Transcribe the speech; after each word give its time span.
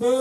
Hey 0.00 0.20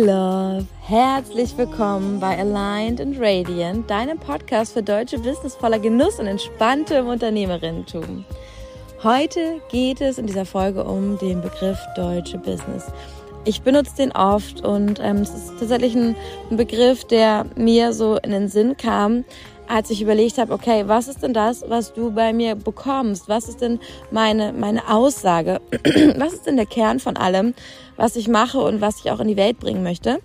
Love, 0.00 0.64
herzlich 0.80 1.54
willkommen 1.58 2.18
bei 2.18 2.38
Aligned 2.38 3.02
and 3.02 3.20
Radiant, 3.20 3.90
deinem 3.90 4.18
Podcast 4.18 4.72
für 4.72 4.82
deutsche 4.82 5.18
Business 5.18 5.54
voller 5.54 5.78
Genuss 5.78 6.18
und 6.18 6.28
entspanntem 6.28 7.08
Unternehmerinnentum. 7.08 8.24
Heute 9.02 9.60
geht 9.70 10.00
es 10.00 10.16
in 10.16 10.26
dieser 10.26 10.46
Folge 10.46 10.82
um 10.84 11.18
den 11.18 11.42
Begriff 11.42 11.78
deutsche 11.94 12.38
Business. 12.38 12.90
Ich 13.44 13.60
benutze 13.60 13.96
den 13.96 14.12
oft 14.12 14.62
und 14.64 14.98
ähm, 15.00 15.18
es 15.18 15.28
ist 15.28 15.52
tatsächlich 15.58 15.94
ein, 15.94 16.16
ein 16.50 16.56
Begriff, 16.56 17.04
der 17.04 17.44
mir 17.54 17.92
so 17.92 18.16
in 18.16 18.30
den 18.30 18.48
Sinn 18.48 18.78
kam, 18.78 19.24
als 19.68 19.90
ich 19.90 20.02
überlegt 20.02 20.38
habe, 20.38 20.52
okay, 20.52 20.84
was 20.86 21.08
ist 21.08 21.22
denn 21.22 21.32
das, 21.32 21.64
was 21.68 21.92
du 21.92 22.10
bei 22.10 22.32
mir 22.32 22.54
bekommst? 22.54 23.28
Was 23.28 23.48
ist 23.48 23.60
denn 23.60 23.80
meine, 24.10 24.52
meine 24.52 24.88
Aussage? 24.88 25.60
was 26.16 26.34
ist 26.34 26.46
denn 26.46 26.56
der 26.56 26.66
Kern 26.66 27.00
von 27.00 27.16
allem, 27.16 27.54
was 27.96 28.16
ich 28.16 28.28
mache 28.28 28.58
und 28.58 28.80
was 28.80 29.00
ich 29.00 29.10
auch 29.10 29.20
in 29.20 29.28
die 29.28 29.36
Welt 29.36 29.58
bringen 29.58 29.82
möchte? 29.82 30.20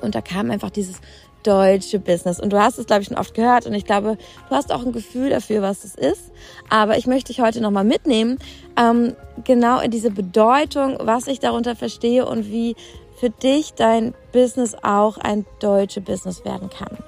Und 0.00 0.14
da 0.14 0.20
kam 0.20 0.50
einfach 0.50 0.70
dieses 0.70 1.00
deutsche 1.42 1.98
Business. 1.98 2.40
Und 2.40 2.52
du 2.52 2.60
hast 2.60 2.78
es, 2.78 2.86
glaube 2.86 3.02
ich, 3.02 3.08
schon 3.08 3.16
oft 3.16 3.34
gehört. 3.34 3.66
Und 3.66 3.74
ich 3.74 3.84
glaube, 3.84 4.18
du 4.48 4.54
hast 4.54 4.72
auch 4.72 4.84
ein 4.84 4.92
Gefühl 4.92 5.30
dafür, 5.30 5.62
was 5.62 5.84
es 5.84 5.94
ist. 5.94 6.30
Aber 6.68 6.98
ich 6.98 7.06
möchte 7.06 7.32
dich 7.32 7.40
heute 7.40 7.60
nochmal 7.60 7.84
mitnehmen, 7.84 8.38
ähm, 8.76 9.14
genau 9.44 9.80
in 9.80 9.90
diese 9.90 10.10
Bedeutung, 10.10 10.98
was 11.00 11.26
ich 11.26 11.40
darunter 11.40 11.76
verstehe 11.76 12.26
und 12.26 12.50
wie 12.50 12.76
für 13.18 13.30
dich 13.30 13.74
dein 13.74 14.14
Business 14.32 14.76
auch 14.82 15.18
ein 15.18 15.44
deutsche 15.60 16.00
Business 16.00 16.44
werden 16.44 16.70
kann. 16.70 16.98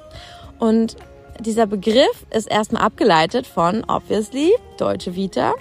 Und 0.59 0.97
dieser 1.41 1.67
Begriff 1.67 2.27
ist 2.31 2.51
erstmal 2.51 2.83
abgeleitet 2.83 3.47
von, 3.47 3.85
obviously, 3.89 4.53
Deutsche 4.79 5.15
Vita. 5.15 5.55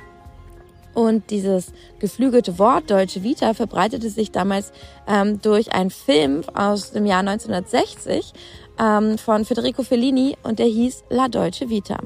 Und 0.94 1.30
dieses 1.30 1.72
geflügelte 2.00 2.60
Wort 2.60 2.90
Deutsche 2.90 3.23
Vita 3.23 3.53
verbreitete 3.53 4.09
sich 4.09 4.31
damals 4.31 4.72
ähm, 5.08 5.42
durch 5.42 5.72
einen 5.72 5.92
Film 5.92 6.42
aus 6.53 6.92
dem 6.92 7.06
Jahr 7.06 7.20
1960 7.20 8.34
ähm, 8.80 9.18
von 9.18 9.45
Federico 9.45 9.84
Fellini 9.84 10.36
und 10.44 10.59
der 10.59 10.66
hieß 10.66 11.03
La 11.09 11.28
Deutsche 11.28 11.70
Vita. 11.70 12.00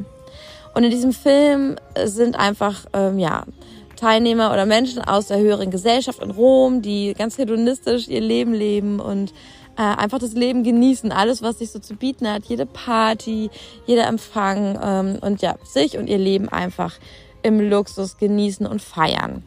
Und 0.75 0.83
in 0.83 0.91
diesem 0.91 1.13
Film 1.13 1.75
sind 2.03 2.37
einfach, 2.37 2.85
ähm, 2.93 3.19
ja, 3.19 3.45
Teilnehmer 3.95 4.51
oder 4.51 4.65
Menschen 4.65 5.01
aus 5.01 5.27
der 5.27 5.37
höheren 5.39 5.71
Gesellschaft 5.71 6.21
in 6.21 6.31
Rom, 6.31 6.81
die 6.81 7.13
ganz 7.17 7.37
hedonistisch 7.37 8.07
ihr 8.07 8.21
Leben 8.21 8.53
leben 8.53 8.99
und 8.99 9.33
äh, 9.77 9.81
einfach 9.81 10.19
das 10.19 10.33
Leben 10.33 10.63
genießen, 10.63 11.11
alles, 11.11 11.41
was 11.41 11.59
sich 11.59 11.71
so 11.71 11.79
zu 11.79 11.95
bieten 11.95 12.27
hat, 12.27 12.45
jede 12.45 12.65
Party, 12.65 13.49
jeder 13.85 14.07
Empfang 14.07 14.79
ähm, 14.81 15.17
und 15.21 15.41
ja, 15.41 15.55
sich 15.63 15.97
und 15.97 16.07
ihr 16.07 16.17
Leben 16.17 16.49
einfach 16.49 16.93
im 17.41 17.59
Luxus 17.59 18.17
genießen 18.17 18.65
und 18.65 18.81
feiern. 18.81 19.43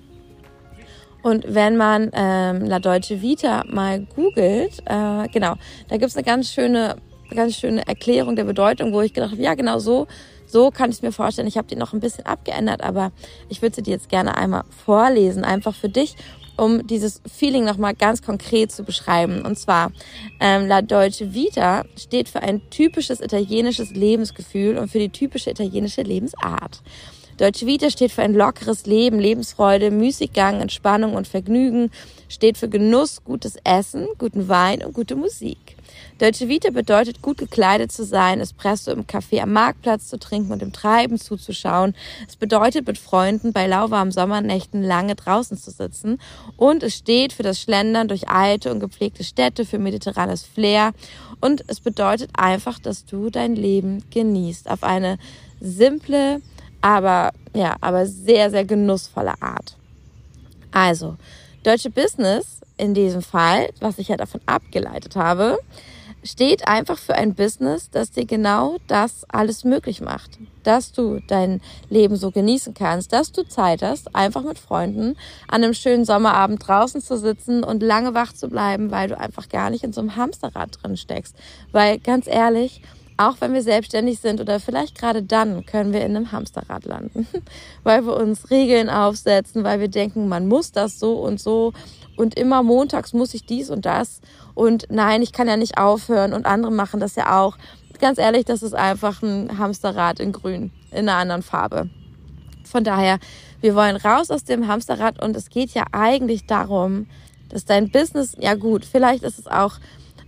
Und 1.22 1.44
wenn 1.48 1.76
man 1.76 2.10
ähm, 2.12 2.66
La 2.66 2.78
Deutsche 2.78 3.20
Vita 3.20 3.64
mal 3.68 4.06
googelt, 4.14 4.78
äh, 4.84 5.28
genau, 5.32 5.54
da 5.88 5.96
gibt's 5.96 6.16
eine 6.16 6.24
ganz 6.24 6.52
schöne, 6.52 6.96
ganz 7.34 7.56
schöne 7.56 7.86
Erklärung 7.86 8.36
der 8.36 8.44
Bedeutung, 8.44 8.92
wo 8.92 9.00
ich 9.00 9.12
gedacht 9.12 9.32
habe, 9.32 9.42
ja 9.42 9.54
genau 9.54 9.80
so, 9.80 10.06
so 10.46 10.70
kann 10.70 10.90
ich 10.90 11.02
mir 11.02 11.10
vorstellen. 11.10 11.48
Ich 11.48 11.56
habe 11.56 11.66
die 11.66 11.74
noch 11.74 11.92
ein 11.92 11.98
bisschen 11.98 12.26
abgeändert, 12.26 12.82
aber 12.82 13.10
ich 13.48 13.60
würde 13.60 13.74
sie 13.74 13.82
dir 13.82 13.92
jetzt 13.92 14.08
gerne 14.08 14.36
einmal 14.36 14.62
vorlesen, 14.84 15.42
einfach 15.42 15.74
für 15.74 15.88
dich, 15.88 16.14
um 16.56 16.86
dieses 16.86 17.20
Feeling 17.26 17.64
nochmal 17.64 17.94
ganz 17.94 18.22
konkret 18.22 18.72
zu 18.72 18.84
beschreiben. 18.84 19.42
Und 19.42 19.58
zwar, 19.58 19.92
ähm, 20.40 20.66
La 20.66 20.82
Deutsche 20.82 21.34
Vita 21.34 21.84
steht 21.96 22.28
für 22.28 22.42
ein 22.42 22.68
typisches 22.70 23.20
italienisches 23.20 23.90
Lebensgefühl 23.90 24.78
und 24.78 24.90
für 24.90 24.98
die 24.98 25.10
typische 25.10 25.50
italienische 25.50 26.02
Lebensart. 26.02 26.82
Deutsche 27.36 27.66
Vita 27.66 27.90
steht 27.90 28.12
für 28.12 28.22
ein 28.22 28.32
lockeres 28.32 28.86
Leben, 28.86 29.18
Lebensfreude, 29.18 29.90
Müßiggang, 29.90 30.62
Entspannung 30.62 31.14
und 31.14 31.28
Vergnügen, 31.28 31.90
steht 32.28 32.56
für 32.56 32.68
Genuss, 32.68 33.24
gutes 33.24 33.56
Essen, 33.62 34.06
guten 34.16 34.48
Wein 34.48 34.82
und 34.82 34.94
gute 34.94 35.16
Musik. 35.16 35.76
Deutsche 36.18 36.48
Vita 36.48 36.70
bedeutet, 36.70 37.20
gut 37.20 37.36
gekleidet 37.36 37.92
zu 37.92 38.04
sein, 38.04 38.40
Espresso 38.40 38.90
im 38.90 39.04
Café 39.06 39.42
am 39.42 39.52
Marktplatz 39.52 40.08
zu 40.08 40.18
trinken 40.18 40.50
und 40.50 40.62
dem 40.62 40.72
Treiben 40.72 41.18
zuzuschauen. 41.18 41.94
Es 42.26 42.36
bedeutet, 42.36 42.86
mit 42.86 42.96
Freunden 42.96 43.52
bei 43.52 43.66
lauwarmen 43.66 44.12
Sommernächten 44.12 44.82
lange 44.82 45.14
draußen 45.14 45.58
zu 45.58 45.70
sitzen. 45.70 46.18
Und 46.56 46.82
es 46.82 46.94
steht 46.94 47.34
für 47.34 47.42
das 47.42 47.60
Schlendern 47.60 48.08
durch 48.08 48.30
alte 48.30 48.72
und 48.72 48.80
gepflegte 48.80 49.24
Städte, 49.24 49.66
für 49.66 49.78
mediterranes 49.78 50.42
Flair. 50.42 50.94
Und 51.42 51.64
es 51.66 51.80
bedeutet 51.80 52.30
einfach, 52.32 52.78
dass 52.78 53.04
du 53.04 53.28
dein 53.28 53.54
Leben 53.54 54.02
genießt. 54.10 54.70
Auf 54.70 54.84
eine 54.84 55.18
simple, 55.60 56.40
aber, 56.86 57.32
ja, 57.52 57.74
aber 57.80 58.06
sehr, 58.06 58.48
sehr 58.48 58.64
genussvolle 58.64 59.34
Art. 59.42 59.76
Also, 60.70 61.16
Deutsche 61.64 61.90
Business 61.90 62.60
in 62.76 62.94
diesem 62.94 63.22
Fall, 63.22 63.70
was 63.80 63.98
ich 63.98 64.06
ja 64.06 64.16
davon 64.16 64.40
abgeleitet 64.46 65.16
habe, 65.16 65.58
steht 66.22 66.68
einfach 66.68 66.96
für 66.96 67.16
ein 67.16 67.34
Business, 67.34 67.90
das 67.90 68.12
dir 68.12 68.24
genau 68.24 68.76
das 68.86 69.24
alles 69.28 69.64
möglich 69.64 70.00
macht. 70.00 70.38
Dass 70.62 70.92
du 70.92 71.18
dein 71.26 71.60
Leben 71.90 72.14
so 72.14 72.30
genießen 72.30 72.72
kannst, 72.72 73.12
dass 73.12 73.32
du 73.32 73.42
Zeit 73.42 73.82
hast, 73.82 74.14
einfach 74.14 74.44
mit 74.44 74.60
Freunden 74.60 75.16
an 75.48 75.64
einem 75.64 75.74
schönen 75.74 76.04
Sommerabend 76.04 76.68
draußen 76.68 77.00
zu 77.00 77.18
sitzen 77.18 77.64
und 77.64 77.82
lange 77.82 78.14
wach 78.14 78.32
zu 78.32 78.48
bleiben, 78.48 78.92
weil 78.92 79.08
du 79.08 79.18
einfach 79.18 79.48
gar 79.48 79.70
nicht 79.70 79.82
in 79.82 79.92
so 79.92 80.00
einem 80.00 80.14
Hamsterrad 80.14 80.78
drin 80.80 80.96
steckst. 80.96 81.34
Weil 81.72 81.98
ganz 81.98 82.28
ehrlich, 82.28 82.80
auch 83.16 83.36
wenn 83.40 83.52
wir 83.52 83.62
selbstständig 83.62 84.20
sind 84.20 84.40
oder 84.40 84.60
vielleicht 84.60 84.98
gerade 84.98 85.22
dann 85.22 85.64
können 85.64 85.92
wir 85.92 86.04
in 86.04 86.16
einem 86.16 86.32
Hamsterrad 86.32 86.84
landen, 86.84 87.26
weil 87.82 88.04
wir 88.04 88.16
uns 88.16 88.50
Regeln 88.50 88.90
aufsetzen, 88.90 89.64
weil 89.64 89.80
wir 89.80 89.88
denken, 89.88 90.28
man 90.28 90.46
muss 90.46 90.72
das 90.72 90.98
so 90.98 91.14
und 91.14 91.40
so. 91.40 91.72
Und 92.16 92.38
immer 92.38 92.62
montags 92.62 93.12
muss 93.12 93.34
ich 93.34 93.44
dies 93.44 93.70
und 93.70 93.84
das. 93.84 94.20
Und 94.54 94.86
nein, 94.90 95.22
ich 95.22 95.32
kann 95.32 95.48
ja 95.48 95.56
nicht 95.56 95.78
aufhören. 95.78 96.32
Und 96.32 96.46
andere 96.46 96.72
machen 96.72 96.98
das 96.98 97.14
ja 97.14 97.38
auch. 97.42 97.56
Ganz 98.00 98.18
ehrlich, 98.18 98.44
das 98.44 98.62
ist 98.62 98.74
einfach 98.74 99.22
ein 99.22 99.58
Hamsterrad 99.58 100.20
in 100.20 100.32
grün, 100.32 100.70
in 100.90 101.08
einer 101.08 101.18
anderen 101.18 101.42
Farbe. 101.42 101.90
Von 102.64 102.84
daher, 102.84 103.18
wir 103.60 103.74
wollen 103.74 103.96
raus 103.96 104.30
aus 104.30 104.44
dem 104.44 104.66
Hamsterrad. 104.66 105.22
Und 105.22 105.36
es 105.36 105.50
geht 105.50 105.70
ja 105.70 105.84
eigentlich 105.92 106.46
darum, 106.46 107.06
dass 107.48 107.64
dein 107.64 107.90
Business, 107.90 108.34
ja 108.38 108.54
gut, 108.54 108.84
vielleicht 108.84 109.22
ist 109.22 109.38
es 109.38 109.46
auch 109.46 109.74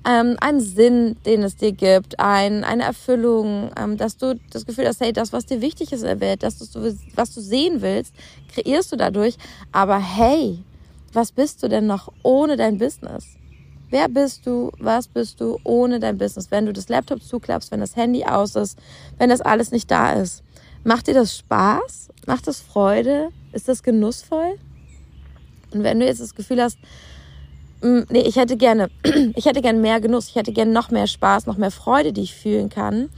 ähm, 0.06 0.36
ein 0.40 0.60
Sinn, 0.60 1.16
den 1.26 1.42
es 1.42 1.56
dir 1.56 1.72
gibt, 1.72 2.18
ein, 2.20 2.64
eine 2.64 2.84
Erfüllung, 2.84 3.70
ähm, 3.78 3.96
dass 3.96 4.16
du 4.16 4.38
das 4.50 4.66
Gefühl 4.66 4.86
hast, 4.86 5.00
hey, 5.00 5.12
das, 5.12 5.32
was 5.32 5.46
dir 5.46 5.60
wichtig 5.60 5.92
ist 5.92 6.00
in 6.00 6.06
der 6.06 6.20
Welt, 6.20 6.42
was 6.42 7.34
du 7.34 7.40
sehen 7.40 7.82
willst, 7.82 8.14
kreierst 8.54 8.92
du 8.92 8.96
dadurch. 8.96 9.36
Aber 9.72 9.98
hey, 9.98 10.58
was 11.12 11.32
bist 11.32 11.62
du 11.62 11.68
denn 11.68 11.86
noch 11.86 12.12
ohne 12.22 12.56
dein 12.56 12.78
Business? 12.78 13.38
Wer 13.90 14.08
bist 14.08 14.46
du? 14.46 14.70
Was 14.78 15.08
bist 15.08 15.40
du 15.40 15.58
ohne 15.64 15.98
dein 15.98 16.18
Business? 16.18 16.50
Wenn 16.50 16.66
du 16.66 16.72
das 16.72 16.88
Laptop 16.88 17.22
zuklappst, 17.22 17.70
wenn 17.70 17.80
das 17.80 17.96
Handy 17.96 18.24
aus 18.24 18.54
ist, 18.54 18.78
wenn 19.16 19.30
das 19.30 19.40
alles 19.40 19.70
nicht 19.70 19.90
da 19.90 20.12
ist. 20.12 20.42
Macht 20.84 21.06
dir 21.06 21.14
das 21.14 21.36
Spaß? 21.36 22.10
Macht 22.26 22.46
das 22.46 22.60
Freude? 22.60 23.30
Ist 23.52 23.68
das 23.68 23.82
genussvoll? 23.82 24.58
Und 25.72 25.82
wenn 25.82 26.00
du 26.00 26.06
jetzt 26.06 26.20
das 26.20 26.34
Gefühl 26.34 26.62
hast, 26.62 26.78
mm, 27.80 28.00
nee, 28.10 28.22
ich 28.22 28.36
hätte 28.36 28.56
gerne, 28.56 28.88
ich 29.34 29.46
hätte 29.46 29.62
gerne 29.62 29.78
mehr 29.78 30.00
Genuss, 30.00 30.28
ich 30.28 30.34
hätte 30.34 30.52
gerne 30.52 30.72
noch 30.72 30.90
mehr 30.90 31.06
Spaß, 31.06 31.46
noch 31.46 31.56
mehr 31.56 31.70
Freude, 31.70 32.12
die 32.12 32.22
ich 32.22 32.34
fühlen 32.34 32.68
kann, 32.68 33.10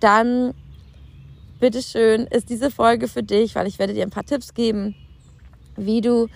dann 0.00 0.54
bitteschön 1.60 2.26
ist 2.26 2.50
diese 2.50 2.70
Folge 2.70 3.08
für 3.08 3.22
dich, 3.22 3.54
weil 3.54 3.66
ich 3.66 3.78
werde 3.78 3.94
dir 3.94 4.02
ein 4.02 4.10
paar 4.10 4.26
Tipps 4.26 4.54
geben, 4.54 4.94
wie 5.76 6.00
du 6.00 6.28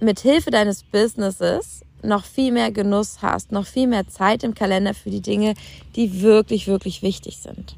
mit 0.00 0.20
Hilfe 0.20 0.50
deines 0.50 0.84
Businesses 0.84 1.82
noch 2.02 2.24
viel 2.24 2.52
mehr 2.52 2.70
Genuss 2.70 3.18
hast, 3.22 3.50
noch 3.50 3.66
viel 3.66 3.88
mehr 3.88 4.06
Zeit 4.06 4.44
im 4.44 4.54
Kalender 4.54 4.94
für 4.94 5.10
die 5.10 5.20
Dinge, 5.20 5.54
die 5.96 6.22
wirklich, 6.22 6.68
wirklich 6.68 7.02
wichtig 7.02 7.38
sind. 7.38 7.74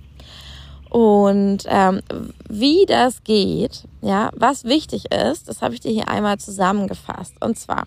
Und 0.91 1.65
ähm, 1.69 2.00
wie 2.49 2.84
das 2.84 3.23
geht, 3.23 3.84
ja, 4.03 4.31
was 4.34 4.64
wichtig 4.64 5.12
ist, 5.12 5.49
das 5.49 5.62
habe 5.62 5.75
ich 5.75 5.81
dir 5.81 5.93
hier 5.93 6.09
einmal 6.09 6.38
zusammengefasst. 6.38 7.35
Und 7.41 7.56
zwar 7.59 7.87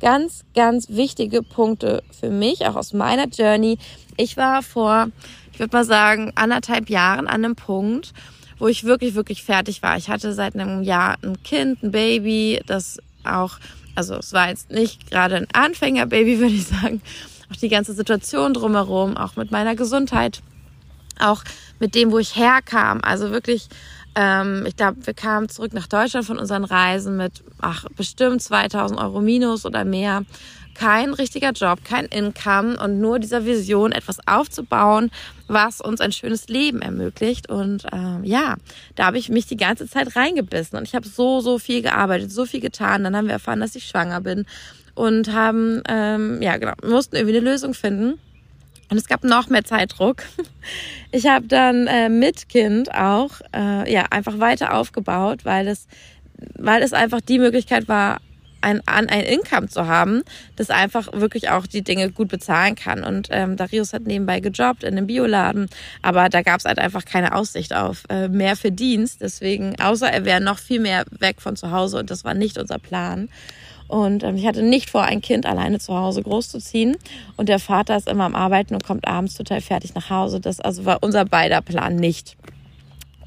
ganz, 0.00 0.44
ganz 0.54 0.88
wichtige 0.90 1.42
Punkte 1.42 2.02
für 2.18 2.30
mich, 2.30 2.66
auch 2.66 2.76
aus 2.76 2.92
meiner 2.92 3.26
Journey. 3.26 3.78
Ich 4.16 4.36
war 4.36 4.62
vor, 4.62 5.08
ich 5.52 5.58
würde 5.58 5.76
mal 5.76 5.84
sagen, 5.84 6.32
anderthalb 6.34 6.90
Jahren 6.90 7.26
an 7.26 7.44
einem 7.44 7.56
Punkt, 7.56 8.12
wo 8.58 8.68
ich 8.68 8.84
wirklich, 8.84 9.14
wirklich 9.14 9.42
fertig 9.42 9.82
war. 9.82 9.96
Ich 9.96 10.08
hatte 10.08 10.32
seit 10.32 10.54
einem 10.54 10.82
Jahr 10.82 11.16
ein 11.22 11.42
Kind, 11.42 11.82
ein 11.82 11.90
Baby, 11.90 12.62
das 12.66 12.98
auch, 13.24 13.58
also 13.94 14.16
es 14.16 14.32
war 14.32 14.48
jetzt 14.48 14.70
nicht 14.70 15.10
gerade 15.10 15.36
ein 15.36 15.48
Anfängerbaby, 15.52 16.38
würde 16.40 16.54
ich 16.54 16.66
sagen. 16.66 17.02
Auch 17.52 17.56
die 17.56 17.68
ganze 17.68 17.92
Situation 17.92 18.54
drumherum, 18.54 19.16
auch 19.16 19.36
mit 19.36 19.50
meiner 19.50 19.74
Gesundheit, 19.74 20.40
auch 21.18 21.44
mit 21.78 21.94
dem, 21.94 22.10
wo 22.10 22.18
ich 22.18 22.36
herkam. 22.36 23.00
Also 23.02 23.30
wirklich 23.30 23.68
Ähm, 24.16 24.64
ich 24.66 24.76
glaube, 24.76 25.06
wir 25.06 25.14
kamen 25.14 25.48
zurück 25.48 25.72
nach 25.72 25.86
Deutschland 25.86 26.26
von 26.26 26.38
unseren 26.38 26.64
Reisen 26.64 27.16
mit, 27.16 27.42
ach, 27.60 27.86
bestimmt 27.96 28.42
2000 28.42 29.00
Euro 29.00 29.20
minus 29.20 29.66
oder 29.66 29.84
mehr. 29.84 30.22
Kein 30.74 31.14
richtiger 31.14 31.52
Job, 31.52 31.84
kein 31.84 32.06
Income 32.06 32.76
und 32.82 33.00
nur 33.00 33.20
dieser 33.20 33.44
Vision, 33.46 33.92
etwas 33.92 34.18
aufzubauen, 34.26 35.12
was 35.46 35.80
uns 35.80 36.00
ein 36.00 36.10
schönes 36.10 36.48
Leben 36.48 36.82
ermöglicht. 36.82 37.48
Und 37.48 37.86
ähm, 37.92 38.24
ja, 38.24 38.56
da 38.96 39.06
habe 39.06 39.18
ich 39.18 39.28
mich 39.28 39.46
die 39.46 39.56
ganze 39.56 39.88
Zeit 39.88 40.16
reingebissen 40.16 40.76
und 40.76 40.88
ich 40.88 40.94
habe 40.94 41.06
so, 41.06 41.40
so 41.40 41.58
viel 41.58 41.82
gearbeitet, 41.82 42.32
so 42.32 42.44
viel 42.44 42.60
getan. 42.60 43.04
Dann 43.04 43.16
haben 43.16 43.26
wir 43.26 43.34
erfahren, 43.34 43.60
dass 43.60 43.76
ich 43.76 43.86
schwanger 43.86 44.20
bin 44.20 44.46
und 44.94 45.32
haben, 45.32 45.82
ähm, 45.88 46.42
ja 46.42 46.56
genau, 46.56 46.74
mussten 46.84 47.16
irgendwie 47.16 47.36
eine 47.36 47.50
Lösung 47.50 47.74
finden. 47.74 48.18
Und 48.90 48.96
es 48.96 49.08
gab 49.08 49.24
noch 49.24 49.48
mehr 49.48 49.64
Zeitdruck. 49.64 50.22
Ich 51.12 51.26
habe 51.26 51.46
dann 51.46 51.86
äh, 51.86 52.08
mit 52.08 52.48
Kind 52.48 52.92
auch 52.92 53.40
äh, 53.54 53.92
ja 53.92 54.06
einfach 54.10 54.40
weiter 54.40 54.74
aufgebaut, 54.74 55.44
weil 55.44 55.68
es, 55.68 55.86
weil 56.58 56.82
es 56.82 56.92
einfach 56.92 57.20
die 57.20 57.38
Möglichkeit 57.38 57.86
war, 57.86 58.18
ein, 58.64 58.80
ein 58.86 59.08
Income 59.08 59.68
zu 59.68 59.86
haben, 59.86 60.22
das 60.56 60.70
einfach 60.70 61.12
wirklich 61.12 61.50
auch 61.50 61.66
die 61.66 61.82
Dinge 61.82 62.10
gut 62.10 62.28
bezahlen 62.28 62.74
kann. 62.74 63.04
Und 63.04 63.28
ähm, 63.30 63.56
Darius 63.56 63.92
hat 63.92 64.02
nebenbei 64.02 64.40
gejobbt 64.40 64.82
in 64.82 64.96
einem 64.96 65.06
Bioladen, 65.06 65.68
aber 66.02 66.28
da 66.28 66.42
gab 66.42 66.60
es 66.60 66.64
halt 66.64 66.78
einfach 66.78 67.04
keine 67.04 67.34
Aussicht 67.34 67.74
auf 67.74 68.04
äh, 68.08 68.28
mehr 68.28 68.56
Verdienst. 68.56 69.20
Deswegen, 69.20 69.78
außer 69.80 70.10
er 70.10 70.24
wäre 70.24 70.40
noch 70.40 70.58
viel 70.58 70.80
mehr 70.80 71.04
weg 71.10 71.40
von 71.40 71.56
zu 71.56 71.70
Hause 71.70 71.98
und 71.98 72.10
das 72.10 72.24
war 72.24 72.34
nicht 72.34 72.58
unser 72.58 72.78
Plan. 72.78 73.28
Und 73.88 74.22
ähm, 74.22 74.36
ich 74.36 74.46
hatte 74.46 74.62
nicht 74.62 74.90
vor, 74.90 75.02
ein 75.02 75.20
Kind 75.20 75.46
alleine 75.46 75.78
zu 75.78 75.94
Hause 75.96 76.22
großzuziehen. 76.22 76.96
Und 77.36 77.48
der 77.48 77.58
Vater 77.58 77.96
ist 77.96 78.08
immer 78.08 78.24
am 78.24 78.34
Arbeiten 78.34 78.74
und 78.74 78.84
kommt 78.84 79.06
abends 79.06 79.34
total 79.34 79.60
fertig 79.60 79.94
nach 79.94 80.10
Hause. 80.10 80.40
Das 80.40 80.60
also 80.60 80.84
war 80.84 80.98
unser 81.02 81.24
beider 81.24 81.60
Plan 81.60 81.96
nicht. 81.96 82.36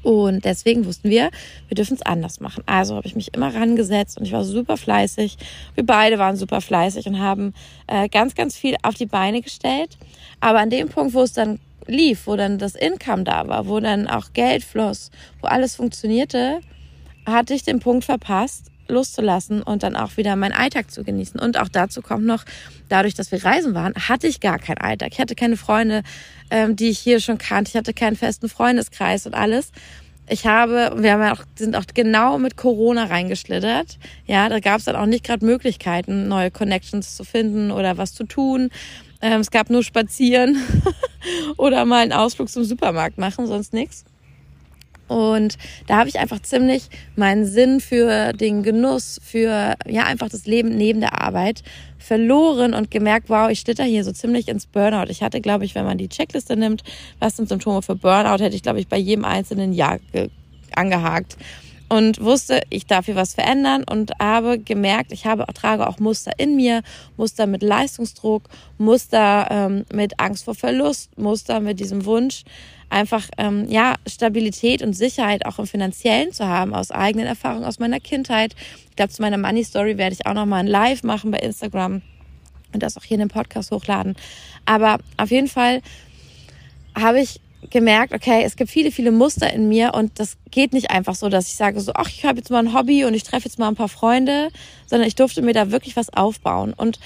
Und 0.02 0.44
deswegen 0.44 0.86
wussten 0.86 1.10
wir, 1.10 1.30
wir 1.68 1.74
dürfen 1.74 1.94
es 1.94 2.02
anders 2.02 2.40
machen. 2.40 2.62
Also 2.66 2.96
habe 2.96 3.06
ich 3.06 3.16
mich 3.16 3.34
immer 3.34 3.54
rangesetzt 3.54 4.16
und 4.18 4.24
ich 4.24 4.32
war 4.32 4.44
super 4.44 4.76
fleißig. 4.76 5.36
Wir 5.74 5.84
beide 5.84 6.18
waren 6.18 6.36
super 6.36 6.60
fleißig 6.60 7.06
und 7.06 7.18
haben 7.18 7.52
äh, 7.88 8.08
ganz, 8.08 8.34
ganz 8.34 8.56
viel 8.56 8.76
auf 8.82 8.94
die 8.94 9.06
Beine 9.06 9.42
gestellt. 9.42 9.98
Aber 10.40 10.60
an 10.60 10.70
dem 10.70 10.88
Punkt, 10.88 11.14
wo 11.14 11.22
es 11.22 11.32
dann 11.32 11.58
lief, 11.86 12.26
wo 12.26 12.36
dann 12.36 12.58
das 12.58 12.74
Income 12.74 13.24
da 13.24 13.48
war, 13.48 13.66
wo 13.66 13.80
dann 13.80 14.06
auch 14.06 14.32
Geld 14.32 14.62
floss, 14.62 15.10
wo 15.40 15.48
alles 15.48 15.76
funktionierte, 15.76 16.60
hatte 17.26 17.54
ich 17.54 17.64
den 17.64 17.80
Punkt 17.80 18.04
verpasst, 18.04 18.70
loszulassen 18.88 19.62
und 19.62 19.82
dann 19.82 19.96
auch 19.96 20.16
wieder 20.16 20.36
meinen 20.36 20.52
Alltag 20.52 20.90
zu 20.90 21.04
genießen. 21.04 21.38
Und 21.38 21.58
auch 21.58 21.68
dazu 21.68 22.02
kommt 22.02 22.24
noch, 22.24 22.44
dadurch, 22.88 23.14
dass 23.14 23.30
wir 23.32 23.44
reisen 23.44 23.74
waren, 23.74 23.94
hatte 23.94 24.26
ich 24.26 24.40
gar 24.40 24.58
keinen 24.58 24.78
Alltag. 24.78 25.10
Ich 25.12 25.20
hatte 25.20 25.34
keine 25.34 25.56
Freunde, 25.56 26.02
ähm, 26.50 26.76
die 26.76 26.88
ich 26.88 26.98
hier 26.98 27.20
schon 27.20 27.38
kannte. 27.38 27.70
Ich 27.70 27.76
hatte 27.76 27.94
keinen 27.94 28.16
festen 28.16 28.48
Freundeskreis 28.48 29.26
und 29.26 29.34
alles. 29.34 29.72
Ich 30.30 30.46
habe, 30.46 30.92
wir 30.96 31.12
haben 31.12 31.22
ja 31.22 31.32
auch, 31.32 31.42
sind 31.56 31.74
auch 31.74 31.84
genau 31.94 32.38
mit 32.38 32.56
Corona 32.56 33.04
reingeschlittert. 33.04 33.98
Ja, 34.26 34.48
da 34.48 34.60
gab 34.60 34.78
es 34.78 34.84
dann 34.84 34.96
auch 34.96 35.06
nicht 35.06 35.24
gerade 35.24 35.44
Möglichkeiten, 35.44 36.28
neue 36.28 36.50
Connections 36.50 37.16
zu 37.16 37.24
finden 37.24 37.70
oder 37.70 37.96
was 37.96 38.14
zu 38.14 38.24
tun. 38.24 38.70
Ähm, 39.22 39.40
es 39.40 39.50
gab 39.50 39.70
nur 39.70 39.82
Spazieren 39.82 40.62
oder 41.56 41.84
mal 41.84 42.02
einen 42.02 42.12
Ausflug 42.12 42.50
zum 42.50 42.64
Supermarkt 42.64 43.18
machen, 43.18 43.46
sonst 43.46 43.72
nichts. 43.72 44.04
Und 45.08 45.56
da 45.86 45.96
habe 45.96 46.08
ich 46.08 46.18
einfach 46.18 46.40
ziemlich 46.40 46.88
meinen 47.16 47.46
Sinn 47.46 47.80
für 47.80 48.32
den 48.32 48.62
Genuss, 48.62 49.20
für 49.22 49.74
ja 49.86 50.04
einfach 50.04 50.28
das 50.28 50.46
Leben 50.46 50.76
neben 50.76 51.00
der 51.00 51.20
Arbeit 51.20 51.62
verloren 51.98 52.74
und 52.74 52.90
gemerkt, 52.90 53.28
wow, 53.28 53.50
ich 53.50 53.60
schlitter 53.60 53.84
hier 53.84 54.04
so 54.04 54.12
ziemlich 54.12 54.48
ins 54.48 54.66
Burnout. 54.66 55.10
Ich 55.10 55.22
hatte, 55.22 55.40
glaube 55.40 55.64
ich, 55.64 55.74
wenn 55.74 55.84
man 55.84 55.98
die 55.98 56.08
Checkliste 56.08 56.56
nimmt, 56.56 56.82
was 57.18 57.36
sind 57.36 57.48
Symptome 57.48 57.82
für 57.82 57.96
Burnout, 57.96 58.42
hätte 58.42 58.56
ich, 58.56 58.62
glaube 58.62 58.80
ich, 58.80 58.88
bei 58.88 58.98
jedem 58.98 59.24
einzelnen 59.24 59.72
Jahr 59.72 59.98
angehakt 60.74 61.36
und 61.88 62.20
wusste, 62.22 62.60
ich 62.70 62.86
darf 62.86 63.06
hier 63.06 63.16
was 63.16 63.34
verändern 63.34 63.84
und 63.88 64.12
habe 64.20 64.58
gemerkt, 64.58 65.12
ich 65.12 65.26
habe 65.26 65.46
trage 65.54 65.86
auch 65.86 65.98
Muster 65.98 66.32
in 66.38 66.56
mir, 66.56 66.82
Muster 67.16 67.46
mit 67.46 67.62
Leistungsdruck, 67.62 68.44
Muster 68.76 69.48
ähm, 69.50 69.84
mit 69.92 70.20
Angst 70.20 70.44
vor 70.44 70.54
Verlust, 70.54 71.16
Muster 71.18 71.60
mit 71.60 71.80
diesem 71.80 72.04
Wunsch, 72.04 72.44
einfach 72.90 73.28
ähm, 73.36 73.66
ja 73.68 73.94
Stabilität 74.06 74.82
und 74.82 74.94
Sicherheit 74.94 75.46
auch 75.46 75.58
im 75.58 75.66
finanziellen 75.66 76.32
zu 76.32 76.46
haben 76.46 76.74
aus 76.74 76.90
eigenen 76.90 77.26
Erfahrungen 77.26 77.64
aus 77.64 77.78
meiner 77.78 78.00
Kindheit. 78.00 78.54
Ich 78.90 78.96
glaube, 78.96 79.12
zu 79.12 79.22
meiner 79.22 79.38
Money 79.38 79.64
Story 79.64 79.98
werde 79.98 80.14
ich 80.14 80.26
auch 80.26 80.34
noch 80.34 80.46
mal 80.46 80.58
ein 80.58 80.66
Live 80.66 81.02
machen 81.02 81.30
bei 81.30 81.38
Instagram 81.38 82.02
und 82.72 82.82
das 82.82 82.96
auch 82.96 83.04
hier 83.04 83.16
in 83.16 83.20
den 83.20 83.28
Podcast 83.28 83.70
hochladen. 83.70 84.16
Aber 84.64 84.98
auf 85.16 85.30
jeden 85.30 85.48
Fall 85.48 85.82
habe 86.94 87.20
ich 87.20 87.40
gemerkt, 87.70 88.14
okay, 88.14 88.42
es 88.44 88.56
gibt 88.56 88.70
viele, 88.70 88.90
viele 88.90 89.10
Muster 89.10 89.52
in 89.52 89.68
mir 89.68 89.92
und 89.94 90.20
das 90.20 90.36
geht 90.50 90.72
nicht 90.72 90.90
einfach 90.90 91.14
so, 91.14 91.28
dass 91.28 91.48
ich 91.48 91.56
sage 91.56 91.80
so, 91.80 91.92
ach, 91.94 92.08
ich 92.08 92.24
habe 92.24 92.38
jetzt 92.38 92.50
mal 92.50 92.60
ein 92.60 92.72
Hobby 92.72 93.04
und 93.04 93.14
ich 93.14 93.24
treffe 93.24 93.46
jetzt 93.46 93.58
mal 93.58 93.68
ein 93.68 93.74
paar 93.74 93.88
Freunde, 93.88 94.50
sondern 94.86 95.08
ich 95.08 95.16
durfte 95.16 95.42
mir 95.42 95.54
da 95.54 95.70
wirklich 95.70 95.96
was 95.96 96.12
aufbauen 96.12 96.72
und 96.72 97.00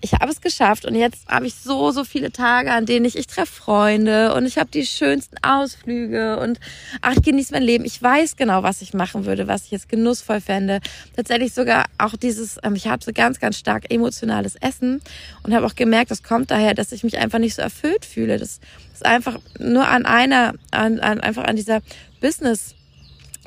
ich 0.00 0.12
habe 0.12 0.30
es 0.30 0.40
geschafft 0.40 0.84
und 0.84 0.94
jetzt 0.94 1.26
habe 1.28 1.46
ich 1.46 1.54
so, 1.54 1.90
so 1.90 2.04
viele 2.04 2.30
Tage, 2.30 2.72
an 2.72 2.86
denen 2.86 3.04
ich, 3.04 3.16
ich 3.16 3.26
treffe 3.26 3.52
Freunde 3.52 4.34
und 4.34 4.46
ich 4.46 4.58
habe 4.58 4.70
die 4.70 4.86
schönsten 4.86 5.36
Ausflüge 5.42 6.38
und 6.38 6.60
ach, 7.02 7.14
ich 7.16 7.22
genieße 7.22 7.52
mein 7.52 7.62
Leben. 7.62 7.84
Ich 7.84 8.00
weiß 8.00 8.36
genau, 8.36 8.62
was 8.62 8.80
ich 8.80 8.94
machen 8.94 9.24
würde, 9.24 9.48
was 9.48 9.64
ich 9.64 9.70
jetzt 9.72 9.88
genussvoll 9.88 10.40
fände. 10.40 10.80
Tatsächlich 11.16 11.52
sogar 11.52 11.86
auch 11.98 12.16
dieses, 12.16 12.58
ähm, 12.62 12.74
ich 12.76 12.86
habe 12.86 13.04
so 13.04 13.12
ganz, 13.12 13.40
ganz 13.40 13.58
stark 13.58 13.92
emotionales 13.92 14.54
Essen 14.56 15.00
und 15.42 15.54
habe 15.54 15.66
auch 15.66 15.74
gemerkt, 15.74 16.10
das 16.10 16.22
kommt 16.22 16.50
daher, 16.50 16.74
dass 16.74 16.92
ich 16.92 17.02
mich 17.02 17.18
einfach 17.18 17.40
nicht 17.40 17.56
so 17.56 17.62
erfüllt 17.62 18.04
fühle. 18.04 18.38
Das 18.38 18.60
ist 18.94 19.04
einfach 19.04 19.38
nur 19.58 19.88
an 19.88 20.06
einer, 20.06 20.54
an, 20.70 21.00
an 21.00 21.20
einfach 21.20 21.44
an 21.44 21.56
dieser 21.56 21.80
Business 22.20 22.74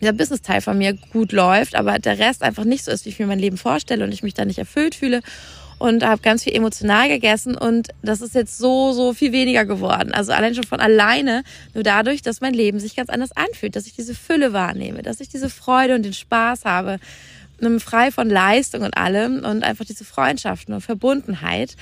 der 0.02 0.14
Business-Teil 0.14 0.62
von 0.62 0.80
mir 0.80 0.94
gut 1.14 1.32
läuft, 1.32 1.76
aber 1.76 2.00
der 2.00 2.18
Rest 2.18 2.42
einfach 2.42 2.64
nicht 2.64 2.84
so 2.84 2.90
ist, 2.90 3.06
wie 3.06 3.10
ich 3.10 3.20
mir 3.20 3.28
mein 3.28 3.38
Leben 3.38 3.58
vorstelle 3.58 4.04
und 4.04 4.12
ich 4.12 4.24
mich 4.24 4.34
da 4.34 4.46
nicht 4.46 4.58
erfüllt 4.58 4.96
fühle 4.96 5.22
und 5.82 6.06
habe 6.06 6.22
ganz 6.22 6.44
viel 6.44 6.56
emotional 6.56 7.10
gegessen 7.10 7.56
und 7.56 7.90
das 8.04 8.22
ist 8.22 8.36
jetzt 8.36 8.60
so, 8.60 8.94
so 8.94 9.14
viel 9.14 9.32
weniger 9.32 9.66
geworden. 9.66 10.14
Also 10.14 10.32
allein 10.32 10.54
schon 10.54 10.64
von 10.64 10.80
alleine, 10.80 11.44
nur 11.74 11.84
dadurch, 11.84 12.22
dass 12.22 12.40
mein 12.40 12.54
Leben 12.54 12.80
sich 12.80 12.96
ganz 12.96 13.10
anders 13.10 13.32
anfühlt, 13.32 13.76
dass 13.76 13.88
ich 13.88 13.96
diese 13.96 14.14
Fülle 14.14 14.54
wahrnehme, 14.54 15.02
dass 15.02 15.20
ich 15.20 15.30
diese 15.30 15.50
Freude 15.50 15.96
und 15.96 16.04
den 16.04 16.14
Spaß 16.14 16.66
habe, 16.66 17.00
frei 17.80 18.12
von 18.12 18.30
Leistung 18.30 18.82
und 18.84 18.96
allem 18.96 19.44
und 19.44 19.64
einfach 19.64 19.86
diese 19.86 20.06
Freundschaften 20.06 20.74
und 20.74 20.82
Verbundenheit. 20.82 21.76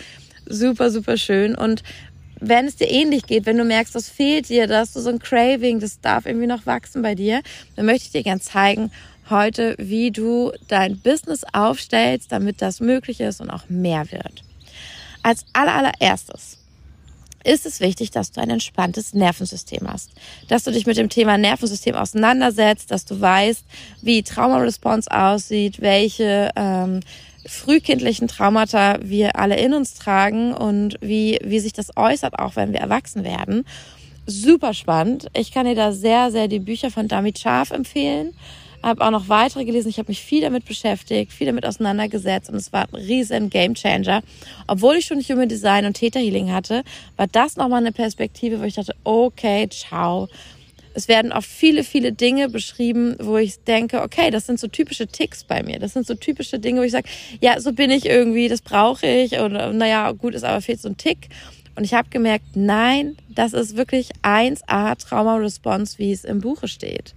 Super, 0.45 0.91
super 0.91 1.17
schön 1.17 1.55
und 1.55 1.83
wenn 2.41 2.67
es 2.67 2.77
dir 2.77 2.89
ähnlich 2.89 3.23
geht, 3.23 3.45
wenn 3.45 3.57
du 3.57 3.65
merkst, 3.65 3.93
das 3.93 4.07
fehlt 4.07 4.47
dir, 4.47 4.65
dass 4.67 4.93
du 4.93 5.01
so 5.01 5.09
ein 5.09 5.19
Craving, 5.19 5.81
das 5.81 5.99
darf 5.99 6.25
irgendwie 6.25 6.47
noch 6.47 6.65
wachsen 6.65 7.01
bei 7.01 7.13
dir, 7.13 7.41
dann 7.75 7.85
möchte 7.85 8.05
ich 8.05 8.11
dir 8.11 8.23
gern 8.23 8.39
zeigen, 8.39 8.91
heute, 9.29 9.75
wie 9.77 10.11
du 10.11 10.51
dein 10.67 10.99
Business 10.99 11.43
aufstellst, 11.53 12.31
damit 12.31 12.61
das 12.61 12.79
möglich 12.79 13.19
ist 13.19 13.41
und 13.41 13.49
auch 13.49 13.69
mehr 13.69 14.11
wird. 14.11 14.43
Als 15.23 15.45
allererstes 15.53 16.59
ist 17.43 17.65
es 17.65 17.79
wichtig, 17.79 18.11
dass 18.11 18.31
du 18.31 18.41
ein 18.41 18.49
entspanntes 18.49 19.13
Nervensystem 19.13 19.87
hast. 19.87 20.11
Dass 20.47 20.63
du 20.63 20.71
dich 20.71 20.85
mit 20.85 20.97
dem 20.97 21.09
Thema 21.09 21.37
Nervensystem 21.37 21.95
auseinandersetzt, 21.95 22.91
dass 22.91 23.05
du 23.05 23.19
weißt, 23.19 23.63
wie 24.01 24.23
Trauma-Response 24.23 25.09
aussieht, 25.09 25.81
welche 25.81 26.49
ähm, 26.55 26.99
frühkindlichen 27.45 28.27
Traumata 28.27 28.99
wir 29.01 29.37
alle 29.37 29.57
in 29.57 29.73
uns 29.73 29.93
tragen 29.95 30.53
und 30.53 30.97
wie, 31.01 31.39
wie 31.43 31.59
sich 31.59 31.73
das 31.73 31.95
äußert, 31.95 32.37
auch 32.37 32.55
wenn 32.55 32.73
wir 32.73 32.81
erwachsen 32.81 33.23
werden. 33.23 33.65
Super 34.25 34.73
spannend. 34.73 35.27
Ich 35.33 35.51
kann 35.51 35.65
dir 35.65 35.75
da 35.75 35.91
sehr, 35.91 36.31
sehr 36.31 36.47
die 36.47 36.59
Bücher 36.59 36.91
von 36.91 37.07
Damit 37.07 37.39
Scharf 37.39 37.71
empfehlen 37.71 38.33
habe 38.81 39.05
auch 39.05 39.11
noch 39.11 39.29
weitere 39.29 39.65
gelesen. 39.65 39.89
Ich 39.89 39.97
habe 39.97 40.09
mich 40.09 40.21
viel 40.21 40.41
damit 40.41 40.65
beschäftigt, 40.65 41.33
viel 41.33 41.47
damit 41.47 41.65
auseinandergesetzt 41.65 42.49
und 42.49 42.55
es 42.55 42.71
war 42.71 42.87
ein 42.91 42.95
riesen 42.95 43.49
Gamechanger. 43.49 44.21
Obwohl 44.67 44.95
ich 44.95 45.05
schon 45.05 45.19
Human 45.21 45.49
Design 45.49 45.85
und 45.85 45.93
Theta 45.95 46.19
Healing 46.19 46.51
hatte, 46.51 46.83
war 47.17 47.27
das 47.27 47.57
nochmal 47.57 47.81
eine 47.81 47.91
Perspektive, 47.91 48.59
wo 48.59 48.63
ich 48.63 48.75
dachte, 48.75 48.95
okay, 49.03 49.67
ciao. 49.69 50.27
Es 50.95 51.07
werden 51.07 51.31
oft 51.31 51.47
viele, 51.47 51.83
viele 51.83 52.11
Dinge 52.13 52.49
beschrieben, 52.49 53.15
wo 53.19 53.37
ich 53.37 53.63
denke, 53.63 54.01
okay, 54.01 54.31
das 54.31 54.47
sind 54.47 54.59
so 54.59 54.67
typische 54.67 55.07
Ticks 55.07 55.43
bei 55.43 55.61
mir. 55.61 55.79
Das 55.79 55.93
sind 55.93 56.07
so 56.07 56.15
typische 56.15 56.59
Dinge, 56.59 56.81
wo 56.81 56.83
ich 56.83 56.91
sage, 56.91 57.07
ja, 57.41 57.59
so 57.61 57.73
bin 57.73 57.91
ich 57.91 58.05
irgendwie, 58.05 58.49
das 58.49 58.61
brauche 58.61 59.05
ich. 59.05 59.39
Und 59.39 59.53
naja, 59.53 60.11
gut, 60.11 60.33
ist 60.33 60.43
aber 60.43 60.61
fehlt 60.61 60.81
so 60.81 60.89
ein 60.89 60.97
Tick. 60.97 61.29
Und 61.75 61.83
ich 61.85 61.93
habe 61.93 62.09
gemerkt, 62.09 62.55
nein, 62.55 63.15
das 63.29 63.53
ist 63.53 63.77
wirklich 63.77 64.09
1A 64.23 64.97
Trauma 64.97 65.35
Response, 65.35 65.97
wie 65.99 66.11
es 66.11 66.25
im 66.25 66.41
Buche 66.41 66.67
steht. 66.67 67.13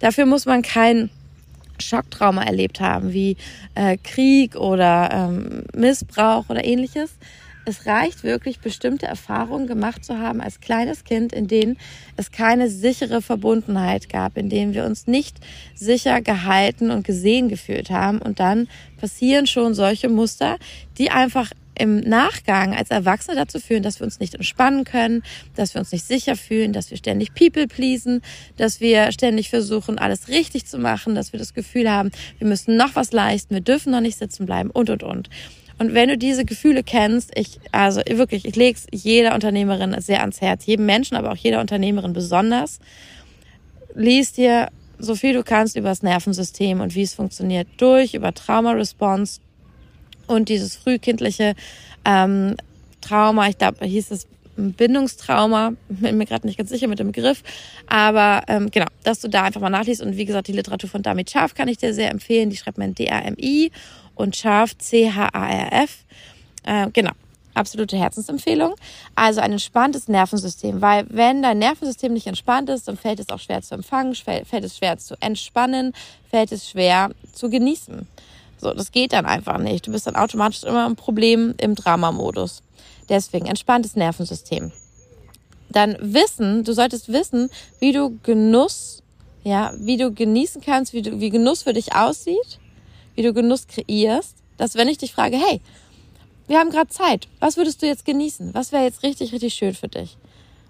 Dafür 0.00 0.26
muss 0.26 0.46
man 0.46 0.62
kein 0.62 1.10
Schocktrauma 1.78 2.42
erlebt 2.42 2.80
haben, 2.80 3.12
wie 3.12 3.36
äh, 3.74 3.96
Krieg 4.02 4.56
oder 4.56 5.10
ähm, 5.12 5.64
Missbrauch 5.74 6.48
oder 6.48 6.64
ähnliches. 6.64 7.10
Es 7.68 7.84
reicht 7.84 8.22
wirklich, 8.22 8.60
bestimmte 8.60 9.06
Erfahrungen 9.06 9.66
gemacht 9.66 10.04
zu 10.04 10.20
haben 10.20 10.40
als 10.40 10.60
kleines 10.60 11.02
Kind, 11.02 11.32
in 11.32 11.48
denen 11.48 11.76
es 12.16 12.30
keine 12.30 12.70
sichere 12.70 13.20
Verbundenheit 13.20 14.08
gab, 14.08 14.36
in 14.36 14.48
denen 14.48 14.72
wir 14.72 14.84
uns 14.84 15.08
nicht 15.08 15.38
sicher 15.74 16.20
gehalten 16.20 16.92
und 16.92 17.04
gesehen 17.04 17.48
gefühlt 17.48 17.90
haben. 17.90 18.22
Und 18.22 18.38
dann 18.38 18.68
passieren 19.00 19.48
schon 19.48 19.74
solche 19.74 20.08
Muster, 20.08 20.58
die 20.96 21.10
einfach 21.10 21.50
im 21.78 22.00
Nachgang 22.00 22.74
als 22.74 22.90
Erwachsene 22.90 23.36
dazu 23.36 23.60
führen, 23.60 23.82
dass 23.82 24.00
wir 24.00 24.04
uns 24.04 24.20
nicht 24.20 24.34
entspannen 24.34 24.84
können, 24.84 25.22
dass 25.54 25.74
wir 25.74 25.80
uns 25.80 25.92
nicht 25.92 26.06
sicher 26.06 26.36
fühlen, 26.36 26.72
dass 26.72 26.90
wir 26.90 26.96
ständig 26.96 27.34
People 27.34 27.66
pleasen, 27.66 28.22
dass 28.56 28.80
wir 28.80 29.12
ständig 29.12 29.50
versuchen, 29.50 29.98
alles 29.98 30.28
richtig 30.28 30.66
zu 30.66 30.78
machen, 30.78 31.14
dass 31.14 31.32
wir 31.32 31.38
das 31.38 31.54
Gefühl 31.54 31.90
haben, 31.90 32.10
wir 32.38 32.46
müssen 32.46 32.76
noch 32.76 32.94
was 32.94 33.12
leisten, 33.12 33.54
wir 33.54 33.62
dürfen 33.62 33.92
noch 33.92 34.00
nicht 34.00 34.18
sitzen 34.18 34.46
bleiben 34.46 34.70
und, 34.70 34.90
und, 34.90 35.02
und. 35.02 35.30
Und 35.78 35.92
wenn 35.92 36.08
du 36.08 36.16
diese 36.16 36.44
Gefühle 36.46 36.82
kennst, 36.82 37.32
ich, 37.36 37.60
also 37.70 38.00
wirklich, 38.08 38.46
ich 38.46 38.56
lege 38.56 38.78
es 38.78 38.86
jeder 38.92 39.34
Unternehmerin 39.34 39.94
sehr 40.00 40.20
ans 40.20 40.40
Herz, 40.40 40.64
jedem 40.64 40.86
Menschen, 40.86 41.16
aber 41.16 41.32
auch 41.32 41.36
jeder 41.36 41.60
Unternehmerin 41.60 42.14
besonders, 42.14 42.78
lies 43.94 44.32
dir 44.32 44.68
so 44.98 45.14
viel 45.14 45.34
du 45.34 45.42
kannst 45.42 45.76
über 45.76 45.90
das 45.90 46.02
Nervensystem 46.02 46.80
und 46.80 46.94
wie 46.94 47.02
es 47.02 47.14
funktioniert 47.14 47.68
durch, 47.76 48.14
über 48.14 48.32
Trauma-Response 48.32 49.40
und 50.26 50.48
dieses 50.48 50.76
frühkindliche 50.76 51.54
ähm, 52.04 52.56
Trauma, 53.00 53.48
ich 53.48 53.58
glaube, 53.58 53.84
hieß 53.84 54.10
es 54.10 54.26
Bindungstrauma, 54.56 55.72
bin 55.88 56.18
mir 56.18 56.26
gerade 56.26 56.46
nicht 56.46 56.58
ganz 56.58 56.70
sicher 56.70 56.88
mit 56.88 56.98
dem 56.98 57.12
Begriff, 57.12 57.42
aber 57.86 58.42
ähm, 58.48 58.70
genau, 58.70 58.86
dass 59.04 59.20
du 59.20 59.28
da 59.28 59.42
einfach 59.44 59.60
mal 59.60 59.70
nachliest. 59.70 60.02
Und 60.02 60.16
wie 60.16 60.24
gesagt, 60.24 60.48
die 60.48 60.52
Literatur 60.52 60.88
von 60.88 61.02
Damit 61.02 61.30
Scharf 61.30 61.54
kann 61.54 61.68
ich 61.68 61.78
dir 61.78 61.94
sehr 61.94 62.10
empfehlen, 62.10 62.50
die 62.50 62.56
schreibt 62.56 62.78
man 62.78 62.94
D-A-M-I 62.94 63.70
und 64.14 64.36
Scharf 64.36 64.76
C-H-A-R-F, 64.78 66.04
äh, 66.64 66.88
genau, 66.92 67.12
absolute 67.54 67.96
Herzensempfehlung. 67.96 68.74
Also 69.14 69.40
ein 69.40 69.52
entspanntes 69.52 70.08
Nervensystem, 70.08 70.80
weil 70.80 71.06
wenn 71.08 71.42
dein 71.42 71.58
Nervensystem 71.58 72.12
nicht 72.12 72.26
entspannt 72.26 72.68
ist, 72.68 72.88
dann 72.88 72.96
fällt 72.96 73.20
es 73.20 73.28
auch 73.30 73.40
schwer 73.40 73.62
zu 73.62 73.74
empfangen, 73.74 74.14
fällt 74.14 74.64
es 74.64 74.76
schwer 74.76 74.98
zu 74.98 75.16
entspannen, 75.20 75.92
fällt 76.30 76.52
es 76.52 76.68
schwer 76.68 77.10
zu 77.32 77.50
genießen. 77.50 78.06
So, 78.66 78.74
das 78.74 78.90
geht 78.90 79.12
dann 79.12 79.26
einfach 79.26 79.58
nicht. 79.58 79.86
Du 79.86 79.92
bist 79.92 80.08
dann 80.08 80.16
automatisch 80.16 80.64
immer 80.64 80.86
ein 80.86 80.96
Problem 80.96 81.54
im 81.58 81.76
Dramamodus. 81.76 82.62
Deswegen 83.08 83.46
entspanntes 83.46 83.94
Nervensystem. 83.94 84.72
Dann 85.70 85.96
Wissen, 86.00 86.64
du 86.64 86.72
solltest 86.72 87.12
wissen, 87.12 87.48
wie 87.78 87.92
du 87.92 88.18
Genuss, 88.24 89.04
ja, 89.44 89.72
wie 89.78 89.96
du 89.96 90.12
genießen 90.12 90.62
kannst, 90.62 90.92
wie, 90.94 91.02
du, 91.02 91.20
wie 91.20 91.30
Genuss 91.30 91.62
für 91.62 91.74
dich 91.74 91.94
aussieht, 91.94 92.58
wie 93.14 93.22
du 93.22 93.32
Genuss 93.32 93.68
kreierst, 93.68 94.34
dass 94.56 94.74
wenn 94.74 94.88
ich 94.88 94.98
dich 94.98 95.12
frage, 95.12 95.36
hey, 95.36 95.60
wir 96.48 96.58
haben 96.58 96.70
gerade 96.70 96.88
Zeit. 96.88 97.28
Was 97.38 97.56
würdest 97.56 97.82
du 97.82 97.86
jetzt 97.86 98.04
genießen? 98.04 98.52
Was 98.52 98.72
wäre 98.72 98.82
jetzt 98.82 99.04
richtig, 99.04 99.32
richtig 99.32 99.54
schön 99.54 99.74
für 99.74 99.88
dich? 99.88 100.16